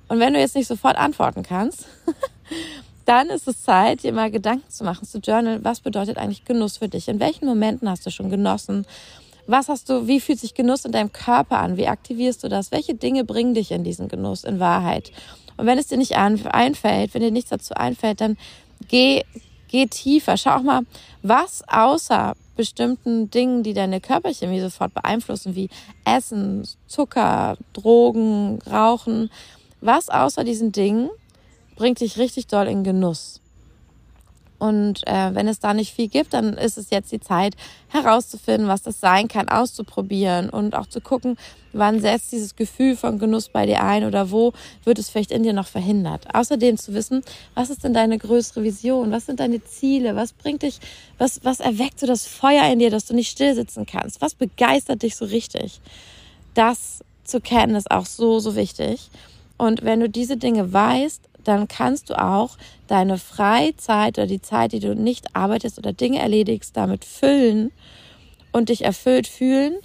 Und 0.09 0.21
wenn 0.21 0.35
du 0.35 0.39
jetzt 0.39 0.55
nicht 0.55 0.69
sofort 0.69 0.97
antworten 0.97 1.43
kannst, 1.43 1.87
dann 3.07 3.31
ist 3.31 3.49
es 3.49 3.63
Zeit, 3.63 4.03
dir 4.03 4.13
mal 4.13 4.31
Gedanken 4.31 4.69
zu 4.69 4.85
machen, 4.85 5.07
zu 5.07 5.19
journalen. 5.19 5.65
Was 5.65 5.81
bedeutet 5.81 6.19
eigentlich 6.19 6.45
Genuss 6.45 6.77
für 6.77 6.89
dich? 6.89 7.09
In 7.09 7.21
welchen 7.21 7.47
Momenten 7.47 7.89
hast 7.89 8.05
du 8.05 8.11
schon 8.11 8.31
genossen? 8.31 8.85
Was 9.47 9.69
hast 9.69 9.89
du, 9.89 10.09
wie 10.09 10.21
fühlt 10.21 10.41
sich 10.41 10.55
Genuss 10.55 10.85
in 10.85 10.93
deinem 10.93 11.13
Körper 11.13 11.59
an? 11.59 11.77
Wie 11.77 11.87
aktivierst 11.87 12.43
du 12.43 12.49
das? 12.49 12.73
Welche 12.73 12.95
Dinge 12.95 13.25
bringen 13.25 13.55
dich 13.55 13.71
in 13.71 13.85
diesen 13.85 14.09
Genuss 14.09 14.43
in 14.43 14.59
Wahrheit? 14.59 15.13
Und 15.57 15.67
wenn 15.67 15.79
es 15.79 15.87
dir 15.87 15.97
nicht 15.97 16.17
einfällt, 16.17 17.15
wenn 17.15 17.23
dir 17.23 17.31
nichts 17.31 17.51
dazu 17.51 17.75
einfällt, 17.75 18.21
dann 18.21 18.37
geh, 18.89 19.23
geh 19.69 19.87
tiefer. 19.87 20.37
Schau 20.37 20.57
auch 20.57 20.63
mal, 20.63 20.83
was 21.23 21.63
außer 21.69 22.35
bestimmten 22.57 23.31
Dingen, 23.31 23.63
die 23.63 23.73
deine 23.73 24.01
Körperchemie 24.01 24.61
sofort 24.61 24.95
beeinflussen, 24.95 25.55
wie 25.55 25.69
Essen, 26.05 26.67
Zucker, 26.89 27.57
Drogen, 27.73 28.59
Rauchen. 28.69 29.31
Was 29.81 30.09
außer 30.09 30.43
diesen 30.43 30.73
Dingen 30.73 31.11
bringt 31.77 32.01
dich 32.01 32.19
richtig 32.19 32.47
doll 32.49 32.67
in 32.67 32.85
Genuss? 32.85 33.41
Und 34.59 35.07
äh, 35.07 35.35
wenn 35.35 35.49
es 35.49 35.61
da 35.61 35.75
nicht 35.75 35.93
viel 35.93 36.09
gibt, 36.09 36.33
dann 36.33 36.55
ist 36.55 36.79
es 36.79 36.91
jetzt 36.91 37.13
die 37.13 37.21
Zeit 37.21 37.55
herauszufinden, 37.89 38.69
was 38.69 38.83
das 38.83 39.01
sein 39.01 39.29
kann, 39.29 39.49
auszuprobieren 39.49 40.49
und 40.49 40.75
auch 40.75 40.87
zu 40.87 41.01
gucken, 41.01 41.37
wann 41.75 42.01
setzt 42.01 42.33
dieses 42.33 42.57
Gefühl 42.57 42.97
von 42.97 43.19
Genuss 43.19 43.51
bei 43.51 43.67
dir 43.67 43.83
ein 43.83 44.05
oder 44.05 44.31
wo 44.31 44.55
wird 44.85 44.99
es 44.99 45.11
vielleicht 45.11 45.31
in 45.31 45.43
dir 45.43 45.53
noch 45.53 45.67
verhindert. 45.67 46.35
Außerdem 46.35 46.79
zu 46.79 46.95
wissen, 46.95 47.23
was 47.55 47.69
ist 47.69 47.85
denn 47.85 47.93
deine 47.93 48.17
größere 48.17 48.63
Vision, 48.63 49.11
was 49.11 49.27
sind 49.27 49.41
deine 49.41 49.63
Ziele, 49.63 50.17
was 50.17 50.33
bringt 50.33 50.63
dich, 50.63 50.81
was, 51.19 51.41
was 51.45 51.61
erweckt 51.61 52.01
so 52.01 52.07
das 52.07 52.27
Feuer 52.27 52.65
in 52.73 52.79
dir, 52.79 52.91
dass 52.91 53.05
du 53.05 53.15
nicht 53.15 53.31
still 53.31 53.55
sitzen 53.55 53.85
kannst, 53.85 54.23
was 54.23 54.35
begeistert 54.35 55.03
dich 55.03 55.17
so 55.17 55.27
richtig. 55.27 55.81
Das 56.55 57.05
zu 57.25 57.41
kennen 57.41 57.75
ist 57.75 57.91
auch 57.91 58.07
so, 58.07 58.39
so 58.39 58.57
wichtig. 58.57 59.11
Und 59.59 59.83
wenn 59.83 60.01
du 60.01 60.09
diese 60.09 60.37
Dinge 60.37 60.73
weißt, 60.73 61.23
dann 61.47 61.69
kannst 61.69 62.11
du 62.11 62.21
auch 62.21 62.57
deine 62.87 63.19
Freizeit 63.19 64.19
oder 64.19 64.27
die 64.27 64.43
Zeit, 64.43 64.73
die 64.73 64.81
du 64.81 64.95
nicht 64.95 65.35
arbeitest 65.35 65.79
oder 65.79 65.93
Dinge 65.93 66.19
erledigst, 66.19 66.77
damit 66.77 67.05
füllen 67.05 67.73
und 68.53 68.69
dich 68.69 68.85
erfüllt 68.85 69.27
fühlen 69.27 69.77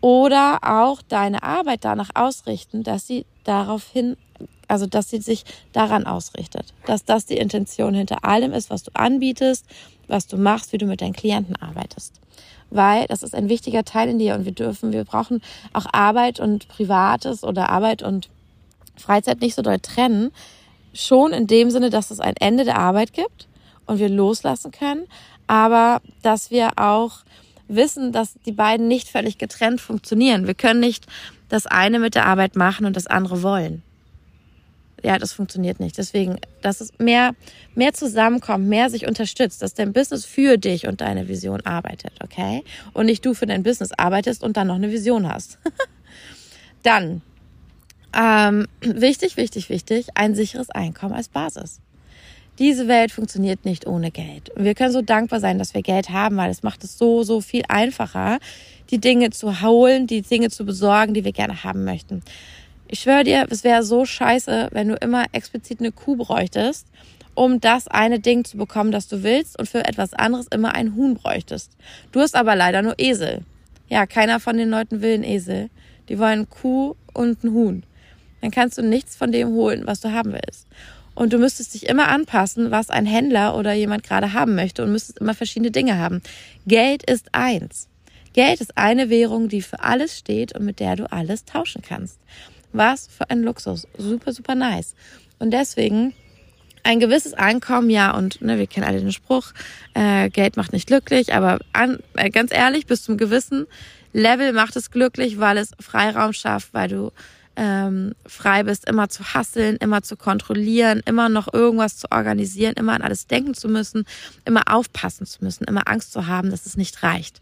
oder 0.00 0.58
auch 0.62 1.02
deine 1.02 1.42
Arbeit 1.42 1.84
danach 1.84 2.10
ausrichten, 2.14 2.82
dass 2.82 3.06
sie 3.06 3.26
daraufhin, 3.44 4.16
also 4.68 4.86
dass 4.86 5.10
sie 5.10 5.20
sich 5.20 5.44
daran 5.72 6.06
ausrichtet, 6.06 6.74
dass 6.86 7.04
das 7.04 7.26
die 7.26 7.38
Intention 7.38 7.94
hinter 7.94 8.24
allem 8.24 8.52
ist, 8.52 8.70
was 8.70 8.82
du 8.82 8.90
anbietest, 8.94 9.66
was 10.08 10.26
du 10.26 10.36
machst, 10.36 10.72
wie 10.72 10.78
du 10.78 10.86
mit 10.86 11.00
deinen 11.00 11.12
Klienten 11.12 11.56
arbeitest. 11.56 12.20
Weil 12.70 13.06
das 13.06 13.22
ist 13.22 13.34
ein 13.34 13.48
wichtiger 13.48 13.84
Teil 13.84 14.08
in 14.08 14.18
dir 14.18 14.34
und 14.34 14.44
wir 14.44 14.52
dürfen, 14.52 14.92
wir 14.92 15.04
brauchen 15.04 15.40
auch 15.72 15.86
Arbeit 15.92 16.40
und 16.40 16.68
Privates 16.68 17.44
oder 17.44 17.70
Arbeit 17.70 18.02
und 18.02 18.28
Freizeit 18.96 19.40
nicht 19.40 19.54
so 19.54 19.62
doll 19.62 19.78
trennen, 19.78 20.32
schon 20.96 21.32
in 21.32 21.46
dem 21.46 21.70
Sinne, 21.70 21.90
dass 21.90 22.10
es 22.10 22.20
ein 22.20 22.34
Ende 22.38 22.64
der 22.64 22.78
Arbeit 22.78 23.12
gibt 23.12 23.48
und 23.86 23.98
wir 23.98 24.08
loslassen 24.08 24.70
können, 24.70 25.06
aber 25.46 26.00
dass 26.22 26.50
wir 26.50 26.72
auch 26.76 27.20
wissen, 27.68 28.12
dass 28.12 28.34
die 28.46 28.52
beiden 28.52 28.88
nicht 28.88 29.08
völlig 29.08 29.38
getrennt 29.38 29.80
funktionieren. 29.80 30.46
Wir 30.46 30.54
können 30.54 30.80
nicht 30.80 31.06
das 31.48 31.66
eine 31.66 31.98
mit 31.98 32.14
der 32.14 32.26
Arbeit 32.26 32.56
machen 32.56 32.86
und 32.86 32.96
das 32.96 33.06
andere 33.06 33.42
wollen. 33.42 33.82
Ja, 35.02 35.18
das 35.18 35.32
funktioniert 35.32 35.78
nicht. 35.78 35.98
Deswegen, 35.98 36.38
dass 36.62 36.80
es 36.80 36.98
mehr, 36.98 37.34
mehr 37.74 37.92
zusammenkommt, 37.92 38.66
mehr 38.66 38.90
sich 38.90 39.06
unterstützt, 39.06 39.62
dass 39.62 39.74
dein 39.74 39.92
Business 39.92 40.24
für 40.24 40.56
dich 40.56 40.86
und 40.86 41.00
deine 41.00 41.28
Vision 41.28 41.60
arbeitet, 41.64 42.12
okay? 42.24 42.64
Und 42.92 43.06
nicht 43.06 43.24
du 43.24 43.34
für 43.34 43.46
dein 43.46 43.62
Business 43.62 43.92
arbeitest 43.92 44.42
und 44.42 44.56
dann 44.56 44.66
noch 44.68 44.74
eine 44.74 44.90
Vision 44.90 45.32
hast. 45.32 45.58
dann 46.82 47.22
ähm, 48.16 48.66
wichtig, 48.80 49.36
wichtig, 49.36 49.68
wichtig, 49.68 50.06
ein 50.14 50.34
sicheres 50.34 50.70
Einkommen 50.70 51.14
als 51.14 51.28
Basis. 51.28 51.80
Diese 52.58 52.88
Welt 52.88 53.12
funktioniert 53.12 53.66
nicht 53.66 53.86
ohne 53.86 54.10
Geld. 54.10 54.48
Und 54.56 54.64
wir 54.64 54.74
können 54.74 54.92
so 54.92 55.02
dankbar 55.02 55.40
sein, 55.40 55.58
dass 55.58 55.74
wir 55.74 55.82
Geld 55.82 56.08
haben, 56.08 56.38
weil 56.38 56.50
es 56.50 56.62
macht 56.62 56.82
es 56.84 56.96
so, 56.96 57.22
so 57.22 57.42
viel 57.42 57.62
einfacher, 57.68 58.38
die 58.90 58.98
Dinge 58.98 59.28
zu 59.30 59.60
holen, 59.60 60.06
die 60.06 60.22
Dinge 60.22 60.48
zu 60.48 60.64
besorgen, 60.64 61.12
die 61.12 61.24
wir 61.24 61.32
gerne 61.32 61.64
haben 61.64 61.84
möchten. 61.84 62.22
Ich 62.88 63.00
schwöre 63.00 63.24
dir, 63.24 63.46
es 63.50 63.64
wäre 63.64 63.82
so 63.82 64.06
scheiße, 64.06 64.68
wenn 64.72 64.88
du 64.88 64.94
immer 64.94 65.26
explizit 65.32 65.80
eine 65.80 65.92
Kuh 65.92 66.16
bräuchtest, 66.16 66.86
um 67.34 67.60
das 67.60 67.88
eine 67.88 68.20
Ding 68.20 68.44
zu 68.46 68.56
bekommen, 68.56 68.92
das 68.92 69.08
du 69.08 69.22
willst 69.22 69.58
und 69.58 69.68
für 69.68 69.84
etwas 69.84 70.14
anderes 70.14 70.46
immer 70.46 70.74
ein 70.74 70.94
Huhn 70.94 71.14
bräuchtest. 71.14 71.72
Du 72.12 72.20
hast 72.20 72.34
aber 72.34 72.56
leider 72.56 72.80
nur 72.80 72.98
Esel. 72.98 73.42
Ja, 73.88 74.06
keiner 74.06 74.40
von 74.40 74.56
den 74.56 74.70
Leuten 74.70 75.02
will 75.02 75.14
einen 75.14 75.24
Esel. 75.24 75.68
Die 76.08 76.18
wollen 76.18 76.48
Kuh 76.48 76.96
und 77.12 77.44
ein 77.44 77.52
Huhn 77.52 77.82
dann 78.40 78.50
kannst 78.50 78.78
du 78.78 78.82
nichts 78.82 79.16
von 79.16 79.32
dem 79.32 79.48
holen, 79.48 79.82
was 79.86 80.00
du 80.00 80.12
haben 80.12 80.32
willst. 80.32 80.66
Und 81.14 81.32
du 81.32 81.38
müsstest 81.38 81.74
dich 81.74 81.88
immer 81.88 82.08
anpassen, 82.08 82.70
was 82.70 82.90
ein 82.90 83.06
Händler 83.06 83.56
oder 83.56 83.72
jemand 83.72 84.02
gerade 84.02 84.34
haben 84.34 84.54
möchte 84.54 84.82
und 84.82 84.92
müsstest 84.92 85.18
immer 85.18 85.34
verschiedene 85.34 85.70
Dinge 85.70 85.98
haben. 85.98 86.20
Geld 86.66 87.08
ist 87.10 87.28
eins. 87.32 87.88
Geld 88.34 88.60
ist 88.60 88.76
eine 88.76 89.08
Währung, 89.08 89.48
die 89.48 89.62
für 89.62 89.80
alles 89.80 90.18
steht 90.18 90.54
und 90.54 90.66
mit 90.66 90.78
der 90.78 90.94
du 90.94 91.10
alles 91.10 91.46
tauschen 91.46 91.80
kannst. 91.80 92.18
Was 92.72 93.08
für 93.08 93.30
ein 93.30 93.42
Luxus. 93.42 93.88
Super, 93.96 94.34
super 94.34 94.54
nice. 94.54 94.94
Und 95.38 95.52
deswegen 95.52 96.12
ein 96.82 97.00
gewisses 97.00 97.32
Einkommen, 97.32 97.88
ja, 97.88 98.14
und 98.14 98.42
ne, 98.42 98.58
wir 98.58 98.66
kennen 98.66 98.86
alle 98.86 99.00
den 99.00 99.12
Spruch, 99.12 99.52
äh, 99.94 100.28
Geld 100.28 100.56
macht 100.56 100.74
nicht 100.74 100.86
glücklich, 100.86 101.34
aber 101.34 101.58
an, 101.72 101.98
äh, 102.14 102.30
ganz 102.30 102.52
ehrlich, 102.54 102.86
bis 102.86 103.02
zum 103.02 103.16
gewissen 103.16 103.66
Level 104.12 104.52
macht 104.52 104.76
es 104.76 104.90
glücklich, 104.90 105.40
weil 105.40 105.56
es 105.58 105.70
Freiraum 105.80 106.32
schafft, 106.32 106.72
weil 106.74 106.88
du 106.88 107.10
ähm, 107.56 108.14
frei 108.26 108.62
bist, 108.62 108.88
immer 108.88 109.08
zu 109.08 109.34
hasseln, 109.34 109.76
immer 109.76 110.02
zu 110.02 110.16
kontrollieren, 110.16 111.02
immer 111.06 111.28
noch 111.28 111.52
irgendwas 111.52 111.96
zu 111.96 112.10
organisieren, 112.10 112.74
immer 112.76 112.92
an 112.92 113.02
alles 113.02 113.26
denken 113.26 113.54
zu 113.54 113.68
müssen, 113.68 114.04
immer 114.44 114.62
aufpassen 114.66 115.26
zu 115.26 115.42
müssen, 115.42 115.64
immer 115.64 115.88
Angst 115.88 116.12
zu 116.12 116.26
haben, 116.26 116.50
dass 116.50 116.66
es 116.66 116.76
nicht 116.76 117.02
reicht. 117.02 117.40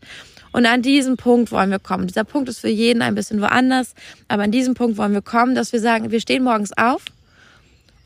Und 0.53 0.67
an 0.67 0.83
diesem 0.83 1.17
Punkt 1.17 1.51
wollen 1.51 1.71
wir 1.71 1.81
kommen. 1.81 2.07
Dieser 2.07 2.25
Punkt 2.25 2.49
ist 2.49 2.61
für 2.61 2.69
jeden 2.69 3.03
ein 3.03 3.17
bisschen 3.17 3.41
woanders, 3.41 3.95
aber 4.29 4.45
an 4.45 4.53
diesem 4.53 4.75
Punkt 4.75 4.97
wollen 4.97 5.13
wir 5.13 5.23
kommen, 5.23 5.55
dass 5.55 5.73
wir 5.73 5.81
sagen, 5.81 6.13
wir 6.13 6.21
stehen 6.21 6.45
morgens 6.45 6.73
auf 6.77 7.03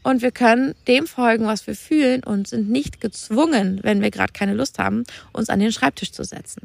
und 0.02 0.22
wir 0.22 0.30
können 0.30 0.74
dem 0.86 1.06
folgen, 1.06 1.46
was 1.46 1.66
wir 1.66 1.74
fühlen 1.74 2.24
und 2.24 2.48
sind 2.48 2.70
nicht 2.70 3.02
gezwungen, 3.02 3.80
wenn 3.82 4.00
wir 4.00 4.10
gerade 4.10 4.32
keine 4.32 4.54
Lust 4.54 4.78
haben, 4.78 5.04
uns 5.32 5.50
an 5.50 5.60
den 5.60 5.72
Schreibtisch 5.72 6.12
zu 6.12 6.24
setzen. 6.24 6.62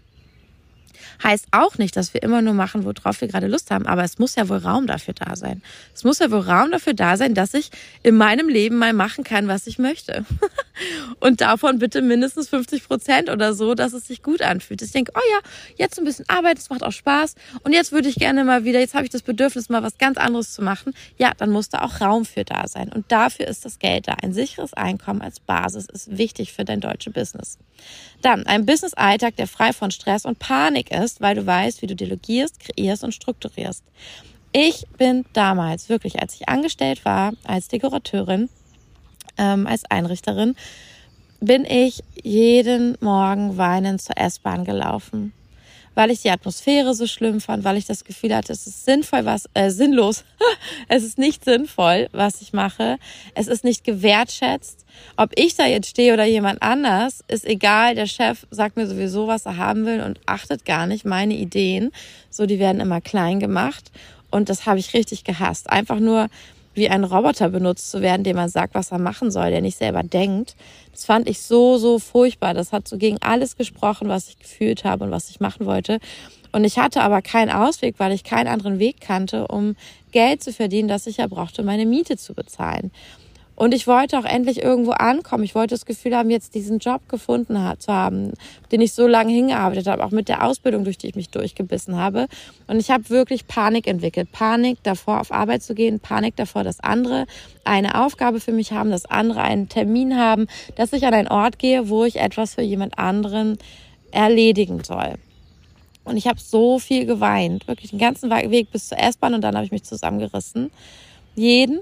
Heißt 1.22 1.48
auch 1.52 1.78
nicht, 1.78 1.96
dass 1.96 2.14
wir 2.14 2.24
immer 2.24 2.42
nur 2.42 2.54
machen, 2.54 2.86
worauf 2.86 3.22
wir 3.22 3.28
gerade 3.28 3.48
Lust 3.48 3.72
haben, 3.72 3.86
aber 3.86 4.04
es 4.04 4.20
muss 4.20 4.36
ja 4.36 4.50
wohl 4.50 4.58
Raum 4.58 4.88
dafür 4.88 5.14
da 5.14 5.36
sein. 5.36 5.62
Es 5.94 6.04
muss 6.04 6.20
ja 6.20 6.32
wohl 6.32 6.40
Raum 6.40 6.72
dafür 6.72 6.94
da 6.94 7.18
sein, 7.18 7.34
dass 7.34 7.54
ich 7.54 7.70
in 8.02 8.16
meinem 8.16 8.50
Leben 8.50 8.78
mal 8.78 8.94
machen 8.94 9.24
kann, 9.24 9.48
was 9.48 9.68
ich 9.68 9.80
möchte. 9.80 10.26
Und 11.20 11.42
davon 11.42 11.80
bitte 11.80 12.02
mindestens 12.02 12.50
50 12.50 12.88
Prozent 12.88 13.30
oder 13.30 13.54
so, 13.54 13.76
dass 13.76 13.94
es 13.94 14.08
sich 14.08 14.24
gut 14.24 14.42
anfühlt. 14.42 14.82
Ich 14.82 14.92
denke, 14.92 15.12
oh 15.16 15.22
ja, 15.32 15.40
jetzt 15.78 16.00
ein 16.00 16.06
bisschen 16.06 16.26
Arbeit, 16.28 16.58
es 16.58 16.70
macht 16.70 16.84
auch 16.84 16.92
Spaß. 16.92 17.36
Und 17.64 17.74
jetzt 17.74 17.92
würde 17.92 18.10
ich 18.10 18.16
gerne 18.16 18.44
mal 18.44 18.64
wieder, 18.64 18.80
jetzt 18.80 18.94
habe 18.94 19.06
ich 19.06 19.12
das 19.12 19.22
Bedürfnis, 19.22 19.70
mal 19.70 19.84
was 19.84 19.98
ganz 19.98 20.18
anderes 20.18 20.54
zu 20.54 20.62
machen. 20.62 20.94
Ja, 21.18 21.32
dann 21.38 21.52
muss 21.52 21.70
da 21.70 21.82
auch 21.82 22.02
Raum 22.02 22.26
für 22.26 22.44
da 22.44 22.68
sein. 22.68 22.92
Und 22.92 23.12
dafür 23.12 23.48
ist 23.48 23.66
das 23.66 23.80
Geld 23.80 24.08
da. 24.08 24.14
Ein 24.22 24.34
sicheres 24.34 24.74
Einkommen 24.74 25.22
als 25.22 25.40
Basis 25.40 25.88
ist 25.92 26.18
wichtig 26.18 26.54
für 26.54 26.66
dein 26.66 26.80
deutsches 26.80 27.14
Business. 27.14 27.58
Dann 28.22 28.46
ein 28.46 28.66
Business-Alltag, 28.66 29.36
der 29.36 29.48
frei 29.48 29.74
von 29.74 29.92
Stress 29.92 30.26
und 30.26 30.40
Panik 30.40 30.92
ist, 30.92 31.22
weil 31.22 31.36
du 31.36 31.46
weißt, 31.46 31.82
wie 31.82 31.88
du 31.88 31.96
delegierst, 31.96 32.60
kreierst 32.60 33.04
und 33.04 33.14
strukturierst. 33.14 33.84
Ich 34.52 34.86
bin 34.98 35.26
damals 35.34 35.90
wirklich, 35.90 36.22
als 36.22 36.36
ich 36.36 36.48
angestellt 36.48 37.06
war, 37.06 37.34
als 37.44 37.68
Dekorateurin, 37.68 38.50
ähm, 39.38 39.68
als 39.68 39.84
Einrichterin, 39.86 40.56
bin 41.40 41.66
ich 41.66 42.04
jeden 42.24 42.98
Morgen 43.02 43.58
weinend 43.58 44.02
zur 44.02 44.18
S-Bahn 44.18 44.64
gelaufen 44.64 45.34
weil 45.96 46.12
ich 46.12 46.22
die 46.22 46.30
Atmosphäre 46.30 46.94
so 46.94 47.08
schlimm 47.08 47.42
fand, 47.42 47.64
weil 47.64 47.78
ich 47.78 47.86
das 47.86 48.04
Gefühl 48.04 48.36
hatte, 48.36 48.54
es 48.54 48.68
ist 48.68 48.86
sinnvoll, 48.86 49.26
was 49.26 49.50
äh, 49.54 49.70
sinnlos. 49.70 50.24
es 50.88 51.04
ist 51.04 51.18
nicht 51.18 51.46
sinnvoll, 51.46 52.10
was 52.12 52.42
ich 52.42 52.54
mache. 52.54 52.98
Es 53.36 53.48
ist 53.48 53.64
nicht 53.64 53.84
gewertschätzt. 53.84 54.86
Ob 55.18 55.32
ich 55.36 55.56
da 55.56 55.66
jetzt 55.66 55.90
stehe 55.90 56.14
oder 56.14 56.26
jemand 56.26 56.62
anders, 56.62 57.24
ist 57.28 57.46
egal. 57.46 57.96
Der 57.96 58.08
Chef 58.08 58.46
sagt 58.52 58.78
mir 58.78 58.88
sowieso, 58.88 59.28
was 59.28 59.46
er 59.46 59.58
haben 59.58 59.86
will 59.86 60.02
und 60.02 60.20
achtet 60.26 60.66
gar 60.66 60.88
nicht 60.88 61.06
meine 61.06 61.36
Ideen. 61.36 61.92
So, 62.30 62.46
die 62.46 62.60
werden 62.60 62.82
immer 62.82 63.02
klein 63.02 63.40
gemacht. 63.40 63.92
Und 64.32 64.50
das 64.50 64.66
habe 64.66 64.80
ich 64.80 64.94
richtig 64.94 65.24
gehasst. 65.24 65.70
Einfach 65.70 66.00
nur 66.00 66.28
wie 66.74 66.90
ein 66.90 67.04
Roboter 67.04 67.50
benutzt 67.50 67.92
zu 67.92 68.02
werden, 68.02 68.24
dem 68.24 68.36
man 68.36 68.50
sagt, 68.50 68.74
was 68.76 68.92
er 68.92 69.00
machen 69.00 69.32
soll, 69.32 69.52
der 69.52 69.62
nicht 69.62 69.78
selber 69.78 70.04
denkt. 70.04 70.56
Das 70.92 71.06
fand 71.06 71.28
ich 71.28 71.42
so, 71.42 71.78
so 71.78 72.00
furchtbar. 72.00 72.54
Das 72.54 72.72
hat 72.72 72.88
so 72.88 72.98
gegen 72.98 73.18
alles 73.22 73.56
gesprochen, 73.58 74.10
was 74.10 74.30
ich 74.30 74.40
gefühlt 74.40 74.84
habe 74.84 75.06
und 75.06 75.12
was 75.12 75.30
ich 75.30 75.40
machen 75.40 75.66
wollte. 75.66 76.00
Und 76.52 76.64
ich 76.64 76.78
hatte 76.78 77.02
aber 77.02 77.22
keinen 77.22 77.50
Ausweg, 77.50 77.96
weil 77.98 78.12
ich 78.12 78.24
keinen 78.24 78.48
anderen 78.48 78.80
Weg 78.80 79.02
kannte, 79.02 79.48
um 79.48 79.76
Geld 80.12 80.44
zu 80.44 80.54
verdienen, 80.54 80.88
das 80.88 81.08
ich 81.08 81.18
ja 81.18 81.28
brauchte, 81.28 81.64
meine 81.64 81.86
Miete 81.86 82.16
zu 82.16 82.34
bezahlen. 82.34 82.92
Und 83.64 83.74
ich 83.74 83.88
wollte 83.88 84.20
auch 84.20 84.26
endlich 84.26 84.62
irgendwo 84.62 84.92
ankommen. 84.92 85.46
Ich 85.46 85.56
wollte 85.56 85.74
das 85.74 85.86
Gefühl 85.86 86.18
haben, 86.18 86.30
jetzt 86.30 86.54
diesen 86.54 86.80
Job 86.80 87.08
gefunden 87.08 87.58
zu 87.80 87.94
haben, 87.94 88.34
den 88.74 88.82
ich 88.82 88.92
so 88.92 89.08
lange 89.08 89.32
hingearbeitet 89.32 89.88
habe, 89.88 90.04
auch 90.04 90.12
mit 90.12 90.28
der 90.28 90.44
Ausbildung, 90.44 90.84
durch 90.84 90.98
die 90.98 91.08
ich 91.08 91.16
mich 91.16 91.30
durchgebissen 91.30 91.96
habe. 91.96 92.28
Und 92.68 92.82
ich 92.82 92.92
habe 92.92 93.10
wirklich 93.10 93.48
Panik 93.48 93.88
entwickelt. 93.88 94.34
Panik 94.34 94.80
davor, 94.84 95.22
auf 95.22 95.32
Arbeit 95.32 95.64
zu 95.64 95.76
gehen, 95.76 96.02
Panik 96.02 96.36
davor, 96.36 96.66
dass 96.66 96.82
andere 96.82 97.26
eine 97.64 98.04
Aufgabe 98.04 98.42
für 98.42 98.52
mich 98.52 98.74
haben, 98.74 98.92
dass 98.92 99.06
andere 99.06 99.44
einen 99.44 99.70
Termin 99.70 100.18
haben, 100.18 100.48
dass 100.76 100.92
ich 100.92 101.06
an 101.06 101.14
einen 101.14 101.30
Ort 101.30 101.58
gehe, 101.58 101.88
wo 101.88 102.04
ich 102.04 102.18
etwas 102.18 102.56
für 102.56 102.64
jemand 102.64 103.00
anderen 103.00 103.58
erledigen 104.12 104.84
soll. 104.84 105.14
Und 106.04 106.18
ich 106.18 106.28
habe 106.28 106.42
so 106.42 106.80
viel 106.80 107.06
geweint, 107.06 107.66
wirklich 107.70 107.92
den 107.92 108.00
ganzen 108.00 108.30
Weg 108.30 108.72
bis 108.72 108.90
zur 108.90 109.00
S-Bahn 109.00 109.34
und 109.34 109.40
dann 109.40 109.56
habe 109.56 109.64
ich 109.64 109.72
mich 109.72 109.86
zusammengerissen. 109.86 110.70
Jeden 111.36 111.80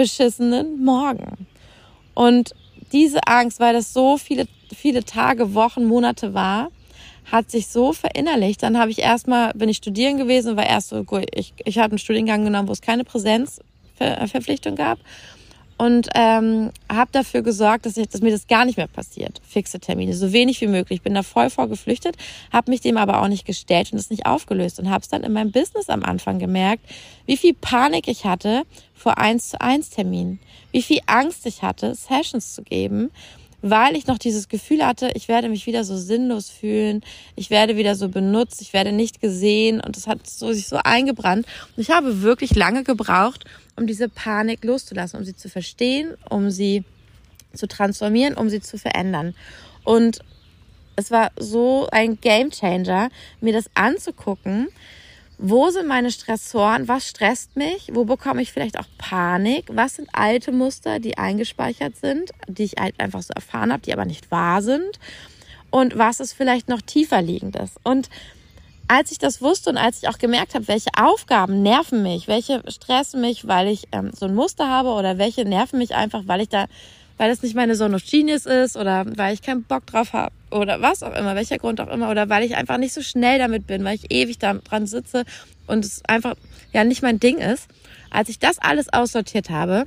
beschissenen 0.00 0.82
Morgen. 0.82 1.46
Und 2.14 2.54
diese 2.90 3.20
Angst, 3.26 3.60
weil 3.60 3.74
das 3.74 3.92
so 3.92 4.16
viele, 4.16 4.46
viele 4.74 5.04
Tage, 5.04 5.52
Wochen, 5.52 5.84
Monate 5.84 6.32
war, 6.32 6.70
hat 7.30 7.50
sich 7.50 7.68
so 7.68 7.92
verinnerlicht. 7.92 8.62
Dann 8.62 8.78
habe 8.78 8.90
ich 8.90 9.00
erstmal, 9.00 9.52
bin 9.52 9.68
ich 9.68 9.76
studieren 9.76 10.16
gewesen, 10.16 10.56
war 10.56 10.66
erst 10.66 10.88
so, 10.88 11.04
ich, 11.34 11.52
ich 11.66 11.76
habe 11.76 11.92
einen 11.92 11.98
Studiengang 11.98 12.44
genommen, 12.44 12.66
wo 12.66 12.72
es 12.72 12.80
keine 12.80 13.04
Präsenzverpflichtung 13.04 14.74
gab 14.74 14.98
und 15.80 16.10
ähm, 16.14 16.72
habe 16.92 17.10
dafür 17.10 17.40
gesorgt, 17.40 17.86
dass, 17.86 17.96
ich, 17.96 18.06
dass 18.10 18.20
mir 18.20 18.32
das 18.32 18.46
gar 18.46 18.66
nicht 18.66 18.76
mehr 18.76 18.86
passiert. 18.86 19.40
Fixe 19.48 19.80
Termine, 19.80 20.12
so 20.12 20.30
wenig 20.30 20.60
wie 20.60 20.66
möglich. 20.66 20.98
Ich 20.98 21.02
bin 21.02 21.14
da 21.14 21.22
voll 21.22 21.48
vorgeflüchtet, 21.48 22.16
habe 22.52 22.70
mich 22.70 22.82
dem 22.82 22.98
aber 22.98 23.22
auch 23.22 23.28
nicht 23.28 23.46
gestellt 23.46 23.90
und 23.90 23.98
es 23.98 24.10
nicht 24.10 24.26
aufgelöst 24.26 24.78
und 24.78 24.90
habe 24.90 25.00
es 25.00 25.08
dann 25.08 25.22
in 25.22 25.32
meinem 25.32 25.52
Business 25.52 25.88
am 25.88 26.02
Anfang 26.02 26.38
gemerkt, 26.38 26.84
wie 27.24 27.38
viel 27.38 27.54
Panik 27.54 28.08
ich 28.08 28.26
hatte 28.26 28.64
vor 28.94 29.16
eins 29.16 29.48
zu 29.48 29.60
eins 29.62 29.88
Terminen, 29.88 30.38
wie 30.70 30.82
viel 30.82 31.00
Angst 31.06 31.46
ich 31.46 31.62
hatte, 31.62 31.94
Sessions 31.94 32.54
zu 32.54 32.62
geben 32.62 33.10
weil 33.62 33.94
ich 33.94 34.06
noch 34.06 34.18
dieses 34.18 34.48
Gefühl 34.48 34.86
hatte, 34.86 35.10
ich 35.14 35.28
werde 35.28 35.48
mich 35.48 35.66
wieder 35.66 35.84
so 35.84 35.96
sinnlos 35.96 36.48
fühlen, 36.48 37.02
ich 37.36 37.50
werde 37.50 37.76
wieder 37.76 37.94
so 37.94 38.08
benutzt, 38.08 38.62
ich 38.62 38.72
werde 38.72 38.92
nicht 38.92 39.20
gesehen 39.20 39.80
und 39.80 39.96
das 39.96 40.06
hat 40.06 40.26
so, 40.26 40.52
sich 40.52 40.66
so 40.66 40.76
eingebrannt. 40.82 41.46
Und 41.76 41.82
ich 41.82 41.90
habe 41.90 42.22
wirklich 42.22 42.54
lange 42.54 42.84
gebraucht, 42.84 43.44
um 43.80 43.86
diese 43.86 44.10
Panik 44.10 44.62
loszulassen, 44.62 45.18
um 45.18 45.24
sie 45.24 45.34
zu 45.34 45.48
verstehen, 45.48 46.14
um 46.28 46.50
sie 46.50 46.84
zu 47.54 47.66
transformieren, 47.66 48.34
um 48.34 48.50
sie 48.50 48.60
zu 48.60 48.76
verändern. 48.76 49.34
Und 49.84 50.20
es 50.96 51.10
war 51.10 51.30
so 51.36 51.88
ein 51.90 52.20
Game 52.20 52.50
Changer, 52.50 53.08
mir 53.40 53.54
das 53.54 53.70
anzugucken, 53.74 54.68
wo 55.38 55.70
sind 55.70 55.88
meine 55.88 56.10
Stressoren? 56.10 56.86
Was 56.86 57.08
stresst 57.08 57.56
mich? 57.56 57.88
Wo 57.94 58.04
bekomme 58.04 58.42
ich 58.42 58.52
vielleicht 58.52 58.78
auch 58.78 58.84
Panik? 58.98 59.64
Was 59.72 59.96
sind 59.96 60.10
alte 60.12 60.52
Muster, 60.52 60.98
die 60.98 61.16
eingespeichert 61.16 61.96
sind, 61.96 62.32
die 62.46 62.64
ich 62.64 62.74
halt 62.78 63.00
einfach 63.00 63.22
so 63.22 63.32
erfahren 63.32 63.72
habe, 63.72 63.80
die 63.80 63.94
aber 63.94 64.04
nicht 64.04 64.30
wahr 64.30 64.60
sind? 64.60 65.00
Und 65.70 65.96
was 65.96 66.20
ist 66.20 66.34
vielleicht 66.34 66.68
noch 66.68 66.82
tiefer 66.82 67.22
liegendes? 67.22 67.76
Und 67.82 68.10
als 68.90 69.12
ich 69.12 69.18
das 69.18 69.40
wusste 69.40 69.70
und 69.70 69.76
als 69.76 70.02
ich 70.02 70.08
auch 70.08 70.18
gemerkt 70.18 70.54
habe, 70.54 70.66
welche 70.66 70.90
Aufgaben 71.00 71.62
nerven 71.62 72.02
mich, 72.02 72.26
welche 72.26 72.60
stressen 72.66 73.20
mich, 73.20 73.46
weil 73.46 73.68
ich 73.68 73.84
ähm, 73.92 74.10
so 74.18 74.26
ein 74.26 74.34
Muster 74.34 74.68
habe 74.68 74.88
oder 74.88 75.16
welche 75.16 75.44
nerven 75.44 75.78
mich 75.78 75.94
einfach, 75.94 76.22
weil 76.26 76.40
ich 76.40 76.48
da 76.48 76.66
weil 77.16 77.28
das 77.28 77.42
nicht 77.42 77.54
meine 77.54 77.74
Zone 77.74 77.94
of 77.94 78.02
Genius 78.02 78.46
ist 78.46 78.76
oder 78.76 79.04
weil 79.16 79.34
ich 79.34 79.42
keinen 79.42 79.62
Bock 79.62 79.86
drauf 79.86 80.14
habe 80.14 80.32
oder 80.50 80.80
was 80.80 81.02
auch 81.02 81.14
immer, 81.14 81.36
welcher 81.36 81.58
Grund 81.58 81.80
auch 81.80 81.88
immer 81.88 82.10
oder 82.10 82.28
weil 82.30 82.42
ich 82.42 82.56
einfach 82.56 82.78
nicht 82.78 82.92
so 82.92 83.02
schnell 83.02 83.38
damit 83.38 83.66
bin, 83.66 83.84
weil 83.84 83.94
ich 83.94 84.10
ewig 84.10 84.38
da 84.38 84.54
dran 84.54 84.86
sitze 84.86 85.24
und 85.66 85.84
es 85.84 86.02
einfach 86.06 86.34
ja 86.72 86.82
nicht 86.82 87.02
mein 87.02 87.20
Ding 87.20 87.38
ist. 87.38 87.68
Als 88.10 88.28
ich 88.28 88.40
das 88.40 88.58
alles 88.58 88.92
aussortiert 88.92 89.50
habe, 89.50 89.84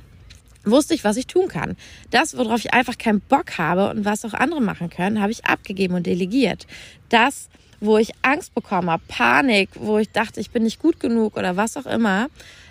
wusste 0.64 0.94
ich, 0.94 1.04
was 1.04 1.18
ich 1.18 1.26
tun 1.26 1.48
kann. 1.48 1.76
Das, 2.10 2.38
worauf 2.38 2.60
ich 2.60 2.72
einfach 2.72 2.96
keinen 2.96 3.20
Bock 3.20 3.58
habe 3.58 3.90
und 3.90 4.04
was 4.06 4.24
auch 4.24 4.32
andere 4.32 4.62
machen 4.62 4.88
können, 4.88 5.20
habe 5.20 5.32
ich 5.32 5.44
abgegeben 5.44 5.94
und 5.94 6.06
delegiert. 6.06 6.66
Das, 7.10 7.50
wo 7.80 7.98
ich 7.98 8.12
Angst 8.22 8.54
bekommen 8.54 8.90
habe, 8.90 9.02
Panik, 9.08 9.70
wo 9.74 9.98
ich 9.98 10.10
dachte, 10.10 10.40
ich 10.40 10.50
bin 10.50 10.62
nicht 10.62 10.80
gut 10.80 11.00
genug 11.00 11.36
oder 11.36 11.56
was 11.56 11.76
auch 11.76 11.86
immer, 11.86 12.28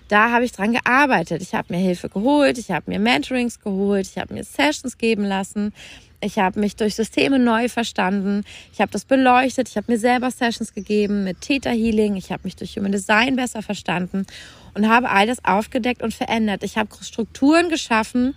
da 0.08 0.32
habe 0.32 0.46
ich 0.46 0.52
dran 0.52 0.74
gearbeitet. 0.74 1.42
Ich 1.42 1.56
habe 1.56 1.74
mir 1.74 1.80
Hilfe 1.80 2.10
geholt, 2.10 2.58
ich 2.58 2.72
habe 2.72 2.92
mir 2.92 3.00
Mentorings 3.00 3.60
geholt, 3.62 4.08
ich 4.08 4.18
habe 4.18 4.34
mir 4.34 4.44
Sessions 4.44 4.98
geben 4.98 5.24
lassen. 5.24 5.74
Ich 6.22 6.40
habe 6.40 6.60
mich 6.60 6.78
durch 6.78 6.96
Systeme 6.96 7.38
neu 7.38 7.68
verstanden. 7.68 8.46
Ich 8.72 8.80
habe 8.80 8.92
das 8.92 9.04
beleuchtet. 9.04 9.68
Ich 9.68 9.76
habe 9.76 9.92
mir 9.92 9.98
selber 9.98 10.32
Sessions 10.32 10.74
gegeben 10.74 11.26
mit 11.26 11.42
Theta 11.42 11.70
Healing. 11.72 12.16
Ich 12.16 12.32
habe 12.32 12.44
mich 12.46 12.56
durch 12.56 12.78
Human 12.78 12.94
Design 12.94 13.36
besser 13.36 13.62
verstanden 13.62 14.26
und 14.74 14.88
habe 14.88 15.10
all 15.10 15.28
das 15.28 15.44
aufgedeckt 15.44 16.02
und 16.02 16.14
verändert. 16.14 16.64
Ich 16.64 16.78
habe 16.78 16.90
Strukturen 17.02 17.70
geschaffen, 17.70 18.36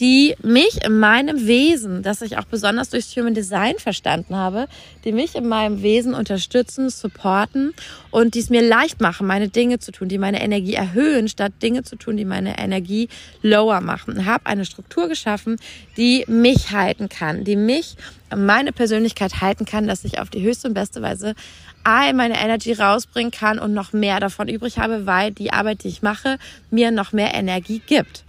die 0.00 0.36
mich 0.42 0.84
in 0.84 0.98
meinem 0.98 1.46
Wesen, 1.46 2.02
das 2.02 2.22
ich 2.22 2.38
auch 2.38 2.44
besonders 2.44 2.90
durchs 2.90 3.16
Human 3.16 3.34
Design 3.34 3.74
verstanden 3.78 4.36
habe, 4.36 4.68
die 5.04 5.12
mich 5.12 5.34
in 5.34 5.48
meinem 5.48 5.82
Wesen 5.82 6.14
unterstützen, 6.14 6.88
supporten 6.88 7.74
und 8.10 8.34
die 8.34 8.38
es 8.38 8.50
mir 8.50 8.62
leicht 8.62 9.00
machen, 9.00 9.26
meine 9.26 9.48
Dinge 9.48 9.80
zu 9.80 9.90
tun, 9.90 10.08
die 10.08 10.18
meine 10.18 10.40
Energie 10.40 10.74
erhöhen, 10.74 11.28
statt 11.28 11.52
Dinge 11.62 11.82
zu 11.82 11.96
tun, 11.96 12.16
die 12.16 12.24
meine 12.24 12.58
Energie 12.58 13.08
lower 13.42 13.80
machen. 13.80 14.24
Habe 14.24 14.46
eine 14.46 14.64
Struktur 14.64 15.08
geschaffen, 15.08 15.56
die 15.96 16.24
mich 16.28 16.70
halten 16.70 17.08
kann, 17.08 17.44
die 17.44 17.56
mich, 17.56 17.96
meine 18.36 18.72
Persönlichkeit 18.72 19.40
halten 19.40 19.64
kann, 19.64 19.86
dass 19.86 20.04
ich 20.04 20.20
auf 20.20 20.28
die 20.28 20.42
höchste 20.42 20.68
und 20.68 20.74
beste 20.74 21.00
Weise 21.00 21.34
all 21.82 22.12
meine 22.12 22.38
Energy 22.38 22.72
rausbringen 22.74 23.30
kann 23.30 23.58
und 23.58 23.72
noch 23.72 23.92
mehr 23.92 24.20
davon 24.20 24.48
übrig 24.48 24.78
habe, 24.78 25.06
weil 25.06 25.32
die 25.32 25.52
Arbeit, 25.52 25.84
die 25.84 25.88
ich 25.88 26.02
mache, 26.02 26.38
mir 26.70 26.90
noch 26.90 27.12
mehr 27.12 27.34
Energie 27.34 27.80
gibt. 27.84 28.24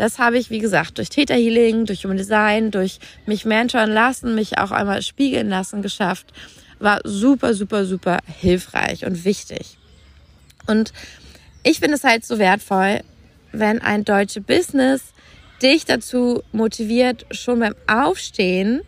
Das 0.00 0.18
habe 0.18 0.38
ich, 0.38 0.48
wie 0.48 0.60
gesagt, 0.60 0.96
durch 0.96 1.10
Theta 1.10 1.34
Healing, 1.34 1.84
durch 1.84 2.04
Human 2.04 2.16
Design, 2.16 2.70
durch 2.70 3.00
mich 3.26 3.44
mentoren 3.44 3.92
lassen, 3.92 4.34
mich 4.34 4.56
auch 4.56 4.70
einmal 4.70 5.02
spiegeln 5.02 5.50
lassen 5.50 5.82
geschafft. 5.82 6.32
War 6.78 7.00
super, 7.04 7.52
super, 7.52 7.84
super 7.84 8.16
hilfreich 8.26 9.04
und 9.04 9.26
wichtig. 9.26 9.76
Und 10.66 10.94
ich 11.64 11.80
finde 11.80 11.96
es 11.96 12.04
halt 12.04 12.24
so 12.24 12.38
wertvoll, 12.38 13.02
wenn 13.52 13.82
ein 13.82 14.06
deutsches 14.06 14.42
Business 14.42 15.12
dich 15.62 15.84
dazu 15.84 16.42
motiviert, 16.50 17.26
schon 17.30 17.60
beim 17.60 17.74
Aufstehen 17.86 18.80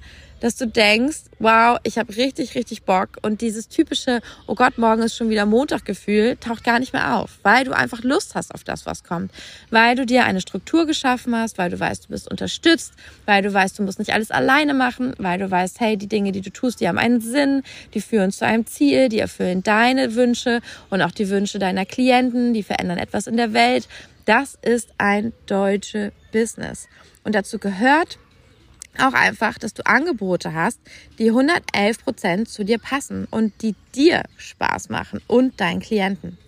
dass 0.42 0.56
du 0.56 0.66
denkst, 0.66 1.20
wow, 1.38 1.78
ich 1.84 1.98
habe 1.98 2.16
richtig, 2.16 2.56
richtig 2.56 2.82
Bock 2.82 3.10
und 3.22 3.40
dieses 3.40 3.68
typische, 3.68 4.20
oh 4.48 4.56
Gott, 4.56 4.76
morgen 4.76 5.02
ist 5.02 5.14
schon 5.14 5.30
wieder 5.30 5.46
Montag-Gefühl, 5.46 6.36
taucht 6.36 6.64
gar 6.64 6.80
nicht 6.80 6.92
mehr 6.92 7.16
auf, 7.16 7.38
weil 7.44 7.64
du 7.64 7.70
einfach 7.70 8.02
Lust 8.02 8.34
hast 8.34 8.52
auf 8.52 8.64
das, 8.64 8.84
was 8.84 9.04
kommt, 9.04 9.30
weil 9.70 9.94
du 9.94 10.04
dir 10.04 10.24
eine 10.24 10.40
Struktur 10.40 10.84
geschaffen 10.84 11.36
hast, 11.36 11.58
weil 11.58 11.70
du 11.70 11.78
weißt, 11.78 12.06
du 12.06 12.08
bist 12.08 12.28
unterstützt, 12.28 12.94
weil 13.24 13.42
du 13.42 13.54
weißt, 13.54 13.78
du 13.78 13.84
musst 13.84 14.00
nicht 14.00 14.12
alles 14.12 14.32
alleine 14.32 14.74
machen, 14.74 15.14
weil 15.18 15.38
du 15.38 15.48
weißt, 15.48 15.78
hey, 15.78 15.96
die 15.96 16.08
Dinge, 16.08 16.32
die 16.32 16.40
du 16.40 16.50
tust, 16.50 16.80
die 16.80 16.88
haben 16.88 16.98
einen 16.98 17.20
Sinn, 17.20 17.62
die 17.94 18.00
führen 18.00 18.32
zu 18.32 18.44
einem 18.44 18.66
Ziel, 18.66 19.08
die 19.08 19.20
erfüllen 19.20 19.62
deine 19.62 20.16
Wünsche 20.16 20.60
und 20.90 21.02
auch 21.02 21.12
die 21.12 21.30
Wünsche 21.30 21.60
deiner 21.60 21.86
Klienten, 21.86 22.52
die 22.52 22.64
verändern 22.64 22.98
etwas 22.98 23.28
in 23.28 23.36
der 23.36 23.52
Welt. 23.52 23.86
Das 24.24 24.58
ist 24.60 24.88
ein 24.98 25.32
deutsche 25.46 26.10
Business. 26.32 26.88
Und 27.22 27.36
dazu 27.36 27.60
gehört 27.60 28.18
auch 28.98 29.14
einfach, 29.14 29.58
dass 29.58 29.74
du 29.74 29.86
Angebote 29.86 30.54
hast, 30.54 30.80
die 31.18 31.28
111 31.28 32.04
Prozent 32.04 32.48
zu 32.48 32.64
dir 32.64 32.78
passen 32.78 33.26
und 33.30 33.52
die 33.62 33.74
dir 33.94 34.22
Spaß 34.36 34.88
machen 34.88 35.20
und 35.26 35.60
deinen 35.60 35.80
Klienten. 35.80 36.38